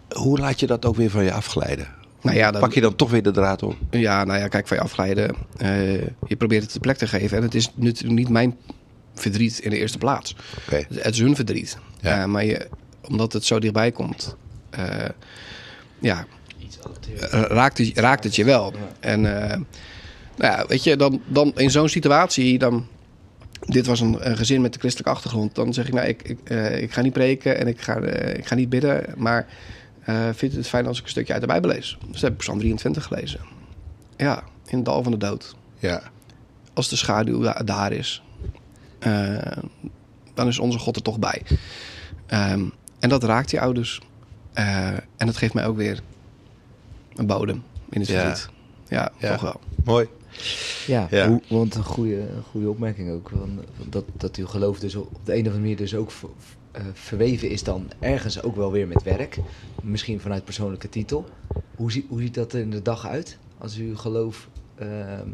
hoe 0.09 0.39
laat 0.39 0.59
je 0.59 0.67
dat 0.67 0.85
ook 0.85 0.95
weer 0.95 1.09
van 1.09 1.23
je 1.23 1.33
afglijden? 1.33 1.87
Nou 2.21 2.37
ja, 2.37 2.51
dan, 2.51 2.61
Pak 2.61 2.73
je 2.73 2.81
dan 2.81 2.95
toch 2.95 3.09
weer 3.09 3.23
de 3.23 3.31
draad 3.31 3.63
op? 3.63 3.75
Ja, 3.91 4.23
nou 4.23 4.39
ja, 4.39 4.47
kijk, 4.47 4.67
van 4.67 4.77
je 4.77 4.83
afglijden. 4.83 5.35
je 6.27 6.35
probeert 6.37 6.63
het 6.63 6.73
de 6.73 6.79
plek 6.79 6.97
te 6.97 7.07
geven. 7.07 7.37
En 7.37 7.43
het 7.43 7.55
is 7.55 7.71
natuurlijk 7.75 8.19
niet 8.19 8.29
mijn 8.29 8.57
verdriet 9.13 9.59
in 9.59 9.69
de 9.69 9.77
eerste 9.77 9.97
plaats. 9.97 10.35
Het 10.69 11.13
is 11.13 11.19
hun 11.19 11.35
verdriet. 11.35 11.77
Ja. 12.01 12.27
Maar 12.27 12.45
je, 12.45 12.67
omdat 13.09 13.33
het 13.33 13.45
zo 13.45 13.59
dichtbij 13.59 13.91
komt, 13.91 14.35
eh, 14.69 15.09
ja, 15.99 16.25
eh, 17.31 17.41
raakt, 17.41 17.77
het, 17.77 17.97
raakt 17.97 18.23
het 18.23 18.35
je 18.35 18.43
wel. 18.43 18.73
En 18.99 19.41
eh, 19.41 19.57
nou 20.37 20.53
ja, 20.57 20.65
weet 20.67 20.83
je, 20.83 20.95
dan, 20.95 21.21
dan 21.27 21.51
in 21.55 21.71
zo'n 21.71 21.89
situatie, 21.89 22.59
dan, 22.59 22.87
dit 23.59 23.85
was 23.85 23.99
een, 23.99 24.29
een 24.29 24.37
gezin 24.37 24.61
met 24.61 24.73
een 24.73 24.79
christelijke 24.79 25.13
achtergrond, 25.13 25.55
dan 25.55 25.73
zeg 25.73 25.87
ik, 25.87 25.93
nou, 25.93 26.07
ik, 26.07 26.21
ik, 26.23 26.49
ik 26.79 26.93
ga 26.93 27.01
niet 27.01 27.13
preken 27.13 27.57
en 27.57 27.67
ik 27.67 27.81
ga, 27.81 27.97
ik 27.99 28.47
ga 28.47 28.55
niet 28.55 28.69
bidden, 28.69 29.05
maar 29.17 29.47
vind 30.33 30.53
het 30.53 30.67
fijn 30.67 30.87
als 30.87 30.97
ik 30.97 31.03
een 31.03 31.09
stukje 31.09 31.33
uit 31.33 31.41
de 31.41 31.47
Bijbel 31.47 31.69
lees. 31.69 31.97
Dus 32.11 32.21
heb 32.21 32.31
ik 32.31 32.37
Psalm 32.37 32.57
23 32.57 33.03
gelezen. 33.03 33.39
Ja, 34.17 34.43
in 34.65 34.75
het 34.75 34.85
dal 34.85 35.03
van 35.03 35.11
de 35.11 35.17
dood. 35.17 35.55
Ja. 35.79 36.01
Als 36.73 36.89
de 36.89 36.95
schaduw 36.95 37.41
da- 37.41 37.61
daar 37.65 37.91
is, 37.91 38.23
dan 40.33 40.47
is 40.47 40.59
onze 40.59 40.79
God 40.79 40.95
er 40.95 41.01
toch 41.01 41.19
bij. 41.19 41.41
Ehm, 42.27 42.65
en 42.99 43.09
dat 43.09 43.23
raakt 43.23 43.49
die 43.49 43.61
ouders. 43.61 44.01
Eh, 44.53 44.87
en 44.93 45.25
dat 45.25 45.37
geeft 45.37 45.53
mij 45.53 45.65
ook 45.65 45.77
weer 45.77 46.01
een 47.15 47.25
bodem 47.25 47.63
in 47.89 47.99
het 47.99 48.09
Ja. 48.09 48.19
verdriet. 48.21 48.49
Ja, 48.87 49.11
Ja. 49.17 49.31
toch 49.31 49.41
wel. 49.41 49.59
Mooi. 49.83 50.07
Ja, 50.87 51.07
Ja. 51.11 51.27
Hoe, 51.27 51.41
want 51.47 51.75
een 51.75 51.83
goede, 51.83 52.15
een 52.19 52.43
goede 52.49 52.69
opmerking 52.69 53.11
ook. 53.11 53.29
Van, 53.29 53.59
van 53.77 53.85
dat, 53.89 54.03
dat 54.17 54.35
uw 54.35 54.47
geloof 54.47 54.79
dus 54.79 54.95
op 54.95 55.09
de 55.23 55.31
een 55.33 55.39
of 55.39 55.45
andere 55.45 55.59
manier 55.59 55.75
dus 55.77 55.95
ook 55.95 56.11
ver- 56.11 56.29
eh, 56.71 56.81
verweven 56.93 57.49
is 57.49 57.63
dan 57.63 57.91
ergens 57.99 58.41
ook 58.43 58.55
wel 58.55 58.71
weer 58.71 58.87
met 58.87 59.03
werk. 59.03 59.37
Misschien 59.83 60.19
vanuit 60.19 60.43
persoonlijke 60.45 60.89
titel. 60.89 61.25
Hoe, 61.75 61.91
zie, 61.91 62.05
hoe 62.09 62.21
ziet 62.21 62.33
dat 62.33 62.53
er 62.53 62.59
in 62.59 62.69
de 62.71 62.81
dag 62.81 63.07
uit 63.07 63.37
als 63.57 63.77
u 63.77 63.87
uw 63.87 63.95
geloof 63.97 64.47
ehm, 64.75 65.27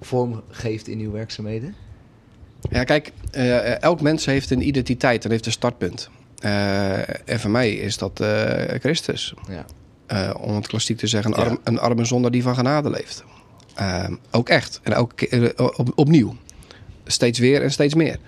vorm 0.00 0.42
geeft 0.48 0.88
in 0.88 0.98
uw 0.98 1.10
werkzaamheden? 1.10 1.74
Ja, 2.70 2.84
kijk, 2.84 3.12
eh, 3.30 3.82
elk 3.82 4.00
mens 4.00 4.24
heeft 4.26 4.50
een 4.50 4.66
identiteit 4.66 5.24
en 5.24 5.30
heeft 5.30 5.46
een 5.46 5.52
startpunt. 5.52 6.10
Eh, 6.40 6.98
en 7.28 7.40
voor 7.40 7.50
mij 7.50 7.72
is 7.74 7.96
dat 7.98 8.20
eh, 8.20 8.78
Christus. 8.80 9.34
Ja. 9.48 9.64
Eh, 10.06 10.34
om 10.40 10.54
het 10.54 10.66
klassiek 10.66 10.98
te 10.98 11.06
zeggen, 11.06 11.32
een, 11.32 11.38
Ja. 11.40 11.44
arm, 11.48 11.58
een 11.64 11.78
arme 11.78 12.04
zonder 12.04 12.30
die 12.30 12.42
van 12.42 12.54
genade 12.54 12.90
leeft. 12.90 13.24
Ook 14.30 14.48
echt. 14.48 14.80
En 14.82 14.92
eh, 14.92 15.48
op, 15.56 15.92
opnieuw. 15.94 16.36
Steeds 17.04 17.38
weer 17.38 17.62
en 17.62 17.70
steeds 17.70 17.94
meer. 17.94 18.18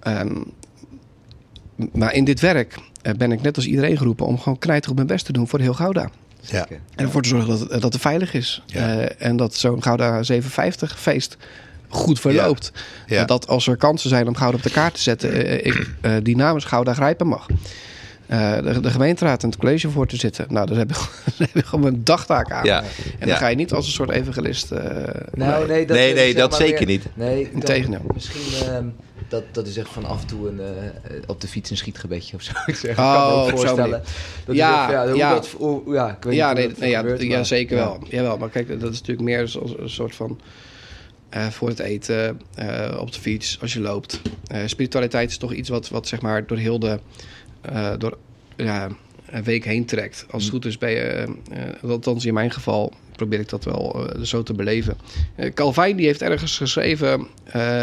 Ehm, 0.00 0.36
maar 1.92 2.14
in 2.14 2.24
dit 2.24 2.40
werk 2.40 2.78
eh, 3.02 3.14
ben 3.14 3.32
ik 3.32 3.42
net 3.42 3.56
als 3.56 3.66
iedereen 3.66 3.96
geroepen 3.96 4.26
om 4.26 4.38
gewoon 4.38 4.58
knijterig 4.58 4.94
mijn 4.96 5.06
best 5.06 5.24
te 5.26 5.32
doen 5.32 5.48
voor 5.48 5.60
heel 5.60 5.74
Gouda. 5.74 6.10
Ja. 6.40 6.66
En 6.68 6.80
ervoor 7.04 7.22
te 7.22 7.28
zorgen 7.28 7.48
dat, 7.48 7.60
het- 7.60 7.70
dat 7.80 7.92
het 7.92 8.02
veilig 8.02 8.34
is. 8.34 8.62
Ja. 8.66 8.98
Eh, 8.98 9.26
en 9.26 9.36
dat 9.36 9.54
zo'n 9.54 9.82
Gouda 9.82 10.22
750 10.22 11.00
feest 11.00 11.36
goed 11.92 12.20
verloopt. 12.20 12.72
Ja. 13.06 13.24
Dat 13.24 13.48
als 13.48 13.66
er 13.66 13.76
kansen 13.76 14.08
zijn 14.08 14.28
om 14.28 14.36
Gouda 14.36 14.56
op 14.56 14.62
de 14.62 14.70
kaart 14.70 14.94
te 14.94 15.00
zetten, 15.00 15.32
eh, 15.46 15.66
ik 15.66 15.88
eh, 16.00 16.12
die 16.22 16.36
namens 16.36 16.64
Gouda 16.64 16.94
grijpen 16.94 17.26
mag. 17.26 17.46
Eh, 18.26 18.54
de, 18.62 18.80
de 18.80 18.90
gemeenteraad 18.90 19.42
en 19.42 19.48
het 19.48 19.58
college 19.58 19.90
voor 19.90 20.06
te 20.06 20.16
zitten. 20.16 20.46
Nou, 20.48 20.66
daar 20.66 20.76
heb 20.78 20.90
ik, 20.90 20.96
daar 21.38 21.48
heb 21.52 21.56
ik 21.62 21.64
gewoon 21.64 21.84
een 21.86 22.04
dagtaak 22.04 22.50
aan. 22.52 22.64
Ja. 22.64 22.80
En 22.82 22.86
Ja. 23.18 23.26
dan 23.26 23.36
ga 23.36 23.48
je 23.48 23.56
niet 23.56 23.72
als 23.72 23.86
een 23.86 23.92
soort 23.92 24.10
evangelist. 24.10 24.70
eh, 24.70 24.80
Nou, 25.34 25.66
nee, 25.66 25.86
dat, 25.86 25.96
Nee, 25.96 26.14
nee, 26.14 26.30
zeg 26.32 26.40
dat 26.40 26.54
zeker 26.54 26.86
niet. 26.86 27.04
Nee, 27.14 27.50
Integendeel. 27.52 28.04
Misschien 28.14 28.66
ehm, 28.68 28.84
dat, 29.28 29.42
dat 29.52 29.66
is 29.66 29.76
echt 29.76 29.88
van 29.88 30.04
af 30.04 30.20
en 30.20 30.26
toe 30.26 30.48
een, 30.48 30.60
eh, 30.60 30.66
eh, 31.16 31.22
op 31.26 31.40
de 31.40 31.48
fiets 31.48 31.70
een 31.70 31.76
schietgebedje 31.76 32.36
of 32.36 32.42
zo. 32.42 32.52
Ik 32.66 32.74
zeg, 32.76 32.98
Oh, 32.98 33.04
ik 33.06 33.12
kan 33.12 33.28
me 33.28 33.42
ook 33.42 33.50
voorstellen. 33.50 34.02
Dat 34.44 34.54
Ja, 34.56 34.82
echt, 34.82 34.92
ja, 34.92 35.06
hoe 35.08 35.16
ja. 35.16 35.32
Dat, 35.34 35.48
hoe, 35.56 35.94
ja, 35.94 36.10
ik 36.16 36.22
weet 36.24 36.34
ja, 36.34 36.46
niet 36.48 36.56
nee, 36.56 36.64
hoe 36.64 36.72
dat 36.74 36.80
nee, 36.82 36.90
ja, 36.90 36.98
gebeurt, 37.00 37.22
ja, 37.22 37.28
maar- 37.36 37.46
zeker 37.46 37.76
ja. 37.76 37.84
wel. 37.84 37.98
Jawel, 38.08 38.38
maar 38.38 38.48
kijk, 38.48 38.68
dat 38.80 38.92
is 38.92 38.98
natuurlijk 39.00 39.28
meer 39.28 39.48
zoals 39.48 39.74
een 39.78 39.90
soort 39.90 40.14
van 40.14 40.40
eh, 41.32 41.46
voor 41.46 41.68
het 41.68 41.78
eten, 41.78 42.40
eh, 42.54 42.96
op 43.00 43.12
de 43.12 43.20
fiets, 43.20 43.58
als 43.60 43.72
je 43.72 43.80
loopt. 43.80 44.20
Eh, 44.46 44.60
spiritualiteit 44.66 45.30
is 45.30 45.36
toch 45.36 45.52
iets 45.52 45.68
wat, 45.68 45.88
wat 45.88 46.08
zeg 46.08 46.20
maar 46.20 46.46
door 46.46 46.56
heel 46.56 46.78
de 46.78 46.98
door, 47.98 48.18
ja, 48.56 48.88
een 49.26 49.42
week 49.42 49.64
heen 49.64 49.84
trekt. 49.84 50.26
Als 50.30 50.42
het 50.42 50.52
goed 50.52 50.64
is 50.64 50.78
ben 50.78 50.90
je, 50.90 51.34
althans 51.82 52.24
in 52.24 52.34
mijn 52.34 52.50
geval, 52.50 52.92
probeer 53.16 53.40
ik 53.40 53.48
dat 53.48 53.64
wel 53.64 54.10
zo 54.22 54.42
te 54.42 54.52
beleven. 54.52 54.96
Calvijn 55.54 55.96
die 55.96 56.06
heeft 56.06 56.22
ergens 56.22 56.56
geschreven, 56.56 57.26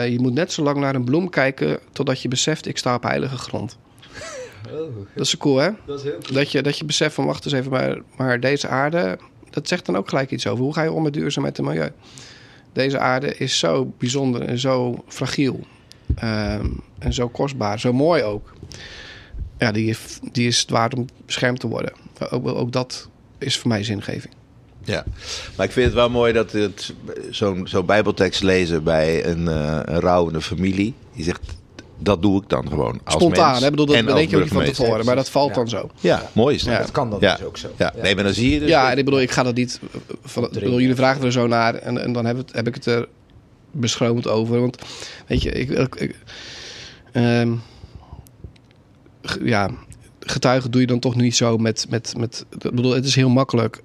je 0.09 0.17
moet 0.19 0.33
net 0.33 0.51
zo 0.51 0.63
lang 0.63 0.77
naar 0.77 0.95
een 0.95 1.03
bloem 1.03 1.29
kijken 1.29 1.79
totdat 1.91 2.21
je 2.21 2.27
beseft, 2.27 2.67
ik 2.67 2.77
sta 2.77 2.95
op 2.95 3.03
heilige 3.03 3.37
grond. 3.37 3.77
Oh, 4.71 4.95
Dat 5.15 5.25
is 5.25 5.37
cool, 5.37 5.57
hè? 5.57 5.69
dat 5.85 5.97
is 5.97 6.03
heel 6.03 6.17
cool. 6.19 6.33
Dat 6.33 6.51
je, 6.51 6.61
dat 6.61 6.77
je 6.77 6.85
beseft 6.85 7.13
van, 7.13 7.25
wacht 7.25 7.45
eens 7.45 7.53
even, 7.53 7.71
maar, 7.71 8.01
maar 8.17 8.39
deze 8.39 8.67
aarde... 8.67 9.19
dat 9.49 9.67
zegt 9.67 9.85
dan 9.85 9.97
ook 9.97 10.09
gelijk 10.09 10.31
iets 10.31 10.47
over. 10.47 10.63
Hoe 10.63 10.73
ga 10.73 10.83
je 10.83 10.91
om 10.91 11.03
met 11.03 11.13
duurzaamheid 11.13 11.57
en 11.57 11.63
milieu? 11.63 11.91
Deze 12.73 12.99
aarde 12.99 13.35
is 13.37 13.59
zo 13.59 13.93
bijzonder 13.97 14.41
en 14.41 14.59
zo 14.59 15.03
fragiel. 15.07 15.59
Ehm, 16.15 16.67
en 16.99 17.13
zo 17.13 17.27
kostbaar, 17.27 17.79
zo 17.79 17.93
mooi 17.93 18.23
ook. 18.23 18.53
Ja, 19.57 19.71
die, 19.71 19.97
die 20.31 20.47
is 20.47 20.59
het 20.59 20.69
waard 20.69 20.95
om 20.95 21.05
beschermd 21.25 21.59
te 21.59 21.67
worden. 21.67 21.93
Ook, 22.29 22.47
ook 22.47 22.71
dat 22.71 23.09
is 23.37 23.57
voor 23.57 23.69
mij 23.69 23.83
zingeving. 23.83 24.33
Ja, 24.83 25.05
maar 25.57 25.65
ik 25.65 25.71
vind 25.71 25.85
het 25.85 25.95
wel 25.95 26.09
mooi 26.09 26.33
dat 26.33 26.55
zo'n 27.29 27.67
zo'n 27.67 27.85
bijbeltekst 27.85 28.43
lezen 28.43 28.83
bij 28.83 29.25
een, 29.25 29.47
eh, 29.47 29.79
een 29.83 29.99
rouwende 29.99 30.41
familie. 30.41 30.93
Die 31.15 31.23
zegt, 31.23 31.41
dat 31.99 32.21
doe 32.21 32.41
ik 32.41 32.49
dan 32.49 32.67
gewoon 32.67 32.99
als 33.03 33.13
Spontaan, 33.13 33.51
mens 33.51 33.63
hè? 33.63 33.69
Bedoel, 33.69 33.85
dat 33.85 33.95
en 33.95 34.05
als 34.05 34.13
weet 34.13 34.29
je 34.29 34.35
ook 34.35 34.43
niet 34.43 34.51
van 34.51 34.63
tevoren. 34.63 35.05
Maar 35.05 35.15
dat 35.15 35.29
valt 35.29 35.49
Ja. 35.49 35.55
dan 35.55 35.69
zo. 35.69 35.89
Ja, 35.99 36.29
mooi 36.33 36.55
is 36.55 36.63
dat. 36.63 36.73
Ja. 36.73 36.79
Dat 36.79 36.91
kan 36.91 37.09
dan 37.09 37.19
Ja. 37.21 37.35
dus 37.35 37.45
ook 37.45 37.57
zo. 37.57 37.67
Ja, 37.77 37.93
nee, 38.01 38.15
maar 38.15 38.23
dan 38.23 38.33
zie 38.33 38.53
je 38.53 38.59
dus... 38.59 38.69
ja, 38.69 38.91
en 38.91 38.97
ik 38.97 39.05
bedoel, 39.05 39.21
ik 39.21 39.31
ga 39.31 39.43
dat 39.43 39.55
niet... 39.55 39.79
eh, 39.93 39.99
Van, 40.23 40.43
ik 40.43 40.51
bedoel, 40.51 40.79
jullie 40.79 40.95
vragen 40.95 41.23
er 41.23 41.31
zo 41.31 41.47
naar 41.47 41.75
en, 41.75 42.01
en 42.01 42.13
dan 42.13 42.25
heb, 42.25 42.37
het, 42.37 42.51
heb 42.53 42.67
ik 42.67 42.75
het 42.75 42.85
er 42.85 43.07
beschroomd 43.71 44.27
over. 44.27 44.59
Want, 44.59 44.77
weet 45.27 45.41
je, 45.41 45.51
ik... 45.51 45.69
ik, 45.69 45.95
ik- 45.95 46.15
ehm, 47.11 47.51
ja, 49.43 49.69
getuigen 50.19 50.71
doe 50.71 50.81
je 50.81 50.87
dan 50.87 50.99
toch 50.99 51.15
niet 51.15 51.35
zo 51.35 51.57
met... 51.57 51.85
met, 51.89 52.13
met 52.17 52.45
ik 52.59 52.71
bedoel, 52.75 52.91
het 52.91 53.05
is 53.05 53.15
heel 53.15 53.29
makkelijk 53.29 53.81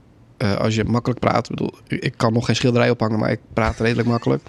eh, 0.52 0.56
als 0.56 0.74
je 0.74 0.84
makkelijk 0.84 1.20
praat. 1.20 1.50
Ik 1.50 1.56
bedoel, 1.56 1.74
ik 1.86 2.14
kan 2.16 2.32
nog 2.32 2.46
geen 2.46 2.56
schilderij 2.56 2.90
ophangen, 2.90 3.18
maar 3.18 3.30
ik 3.30 3.40
praat 3.54 3.78
redelijk 3.80 4.08
makkelijk. 4.08 4.42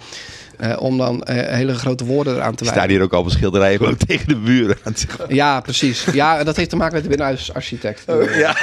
Eh, 0.56 0.76
om 0.78 0.98
dan 0.98 1.22
eh, 1.22 1.54
hele 1.54 1.74
grote 1.74 2.04
woorden 2.04 2.34
eraan 2.34 2.54
te 2.54 2.64
Er 2.64 2.64
wijden. 2.64 2.82
staan 2.82 2.88
hier 2.96 3.02
ook 3.02 3.12
al 3.12 3.30
schilderijen 3.30 3.78
gewoon 3.78 3.96
tegen 4.06 4.28
de 4.28 4.36
buren 4.36 4.76
aan 4.84 4.92
te. 4.92 5.06
Ja, 5.28 5.60
precies. 5.60 6.04
Ja, 6.12 6.38
en 6.38 6.44
dat 6.44 6.56
heeft 6.56 6.70
te 6.70 6.76
maken 6.76 6.94
met 6.94 7.02
de 7.02 7.08
binnenhuisarchitect. 7.08 8.04
Ja, 8.34 8.56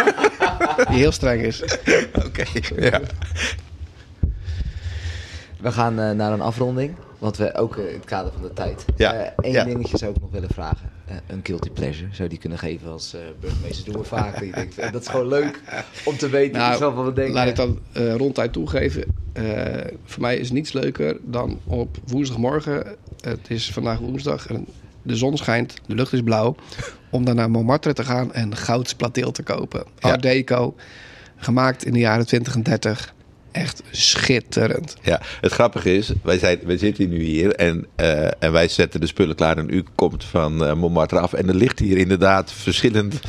Die 0.89 0.97
heel 0.97 1.11
streng 1.11 1.41
is. 1.41 1.63
oké. 2.25 2.43
Ja. 2.77 2.99
We 5.61 5.71
gaan 5.71 5.99
eh, 5.99 6.11
naar 6.11 6.31
een 6.33 6.41
afronding. 6.41 6.95
Want 7.23 7.37
we 7.37 7.55
ook 7.55 7.77
eh, 7.77 7.87
in 7.87 7.93
het 7.93 8.05
kader 8.05 8.31
van 8.31 8.41
de 8.41 8.53
tijd. 8.53 8.85
Ja, 8.95 9.33
Eén 9.37 9.51
ja. 9.51 9.63
dingetje 9.63 9.97
zou 9.97 10.13
ik 10.13 10.21
nog 10.21 10.31
willen 10.31 10.49
vragen. 10.49 10.89
Eh, 11.05 11.15
een 11.27 11.39
guilty 11.43 11.69
pleasure. 11.69 12.07
Zou 12.11 12.29
die 12.29 12.37
kunnen 12.37 12.57
geven 12.57 12.91
als 12.91 13.13
eh, 13.13 13.21
burgemeester? 13.39 13.85
Doen 13.91 14.01
we 14.01 14.07
vaak. 14.07 14.39
Ik 14.39 14.55
denk, 14.55 14.73
eh, 14.73 14.91
dat 14.91 15.01
is 15.01 15.07
gewoon 15.07 15.27
leuk 15.27 15.61
om 16.05 16.17
te 16.17 16.29
weten. 16.29 16.57
Nou, 16.57 16.79
waarvan 16.79 17.05
we 17.05 17.13
denken. 17.13 17.33
Laat 17.33 17.47
ik 17.47 17.55
dan 17.55 17.79
eh, 17.91 18.15
ronduit 18.15 18.53
toegeven. 18.53 19.03
Eh, 19.33 19.43
voor 20.03 20.21
mij 20.21 20.37
is 20.37 20.51
niets 20.51 20.73
leuker 20.73 21.17
dan 21.21 21.59
op 21.67 21.97
woensdagmorgen. 22.05 22.95
Het 23.21 23.49
is 23.49 23.71
vandaag 23.71 23.99
woensdag 23.99 24.47
en 24.47 24.65
de 25.01 25.15
zon 25.15 25.37
schijnt, 25.37 25.73
de 25.85 25.95
lucht 25.95 26.13
is 26.13 26.21
blauw. 26.21 26.55
Om 27.09 27.25
dan 27.25 27.35
naar 27.35 27.51
Montmartre 27.51 27.93
te 27.93 28.03
gaan 28.03 28.33
en 28.33 28.55
gouds 28.55 28.95
plateel 28.95 29.31
te 29.31 29.43
kopen. 29.43 29.83
Ja. 29.99 30.09
Art 30.09 30.21
Deco, 30.21 30.75
gemaakt 31.35 31.85
in 31.85 31.93
de 31.93 31.99
jaren 31.99 32.25
20 32.25 32.55
en 32.55 32.63
30. 32.63 33.13
Echt 33.53 33.81
schitterend. 33.91 34.95
Ja, 35.01 35.21
het 35.41 35.51
grappige 35.51 35.95
is, 35.97 36.11
wij, 36.23 36.37
zijn, 36.37 36.59
wij 36.65 36.77
zitten 36.77 37.09
nu 37.09 37.21
hier 37.21 37.55
en, 37.55 37.85
eh, 37.95 38.25
en 38.39 38.51
wij 38.51 38.67
zetten 38.67 38.99
de 38.99 39.07
spullen 39.07 39.35
klaar. 39.35 39.57
En 39.57 39.73
u 39.73 39.83
komt 39.95 40.23
van 40.23 40.65
eh, 40.65 40.73
Montmartre 40.73 41.19
af. 41.19 41.33
En 41.33 41.47
er 41.47 41.55
ligt 41.55 41.79
hier 41.79 41.97
inderdaad 41.97 42.51
verschillend 42.51 43.19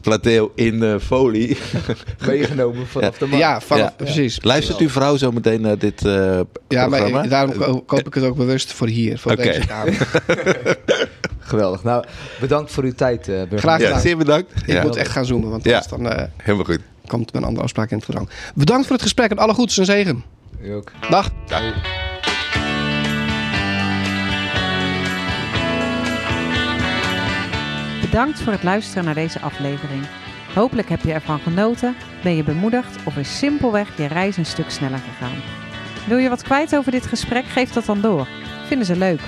plateel 0.00 0.52
in 0.54 0.82
eh, 0.82 0.94
folie. 0.98 1.56
meegenomen 2.26 2.86
vanaf 2.86 3.18
de 3.18 3.26
markt. 3.26 3.40
Ja, 3.44 3.60
vanaf, 3.60 3.82
Ja. 3.82 3.94
precies. 3.96 4.38
Luistert 4.42 4.78
uw 4.78 4.88
vrouw 4.88 5.16
zo 5.16 5.30
meteen 5.32 5.60
naar 5.60 5.78
dit 5.78 6.04
eh 6.06 6.12
Ja, 6.12 6.86
maar 6.86 6.88
programma? 6.88 7.22
ik- 7.22 7.30
daarom 7.30 7.56
ko- 7.56 7.80
koop 7.80 8.06
ik 8.06 8.14
het 8.14 8.24
ook 8.24 8.36
bewust 8.36 8.72
voor 8.72 8.86
hier, 8.88 9.18
voor 9.18 9.36
deze 9.36 9.66
kamer. 9.66 10.08
Geweldig. 11.38 11.82
Nou, 11.84 12.04
bedankt 12.40 12.70
voor 12.72 12.84
uw 12.84 12.92
tijd, 12.94 13.20
eh 13.20 13.26
burgemeester. 13.26 13.58
Graag 13.58 13.80
Ja, 13.80 13.86
gedaan. 13.86 14.00
zeer 14.00 14.16
bedankt. 14.16 14.50
Ik 14.56 14.66
Ja, 14.66 14.82
moet 14.82 14.96
echt 14.96 15.10
gaan 15.10 15.24
zoomen, 15.26 15.50
want 15.50 15.64
Ja. 15.64 15.78
anders 15.78 16.18
dan 16.18 16.28
helemaal 16.36 16.64
goed. 16.64 16.78
Komt 17.06 17.32
mijn 17.32 17.44
andere 17.44 17.62
afspraak 17.62 17.90
in 17.90 17.96
het 17.96 18.04
gedrang. 18.04 18.28
Bedankt 18.54 18.86
voor 18.86 18.94
het 18.94 19.04
gesprek 19.04 19.30
en 19.30 19.38
alle 19.38 19.54
goeds 19.54 19.78
en 19.78 19.84
zegen. 19.84 20.24
U 20.60 20.72
ook. 20.72 20.92
Dag. 21.10 21.30
Bedankt 28.00 28.40
voor 28.40 28.52
het 28.52 28.62
luisteren 28.62 29.04
naar 29.04 29.14
deze 29.14 29.40
aflevering. 29.40 30.06
Hopelijk 30.54 30.88
heb 30.88 31.02
je 31.02 31.12
ervan 31.12 31.38
genoten, 31.38 31.96
ben 32.22 32.36
je 32.36 32.44
bemoedigd 32.44 32.96
of 33.04 33.16
is 33.16 33.38
simpelweg 33.38 33.96
je 33.96 34.06
reis 34.06 34.36
een 34.36 34.46
stuk 34.46 34.70
sneller 34.70 34.98
gegaan. 34.98 35.42
Wil 36.06 36.18
je 36.18 36.28
wat 36.28 36.42
kwijt 36.42 36.76
over 36.76 36.92
dit 36.92 37.06
gesprek? 37.06 37.44
Geef 37.44 37.72
dat 37.72 37.84
dan 37.84 38.00
door. 38.00 38.28
Vinden 38.66 38.86
ze 38.86 38.96
leuk? 38.96 39.20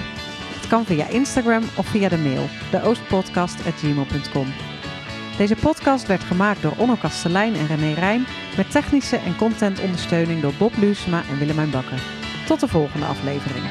Het 0.54 0.66
kan 0.68 0.84
via 0.84 1.06
Instagram 1.06 1.62
of 1.76 1.86
via 1.86 2.08
de 2.08 2.18
mail, 2.18 2.46
deoostpodcast.gmail.com. 2.70 4.73
Deze 5.36 5.56
podcast 5.56 6.06
werd 6.06 6.22
gemaakt 6.22 6.62
door 6.62 6.74
Onno 6.76 6.94
Kastelein 6.94 7.54
en 7.54 7.66
René 7.66 7.92
Rijn 7.92 8.26
met 8.56 8.70
technische 8.70 9.16
en 9.16 9.36
contentondersteuning 9.36 10.42
door 10.42 10.52
Bob 10.58 10.76
Luusma 10.76 11.22
en 11.30 11.38
Willemijn 11.38 11.70
Bakker. 11.70 12.02
Tot 12.46 12.60
de 12.60 12.68
volgende 12.68 13.06
aflevering. 13.06 13.64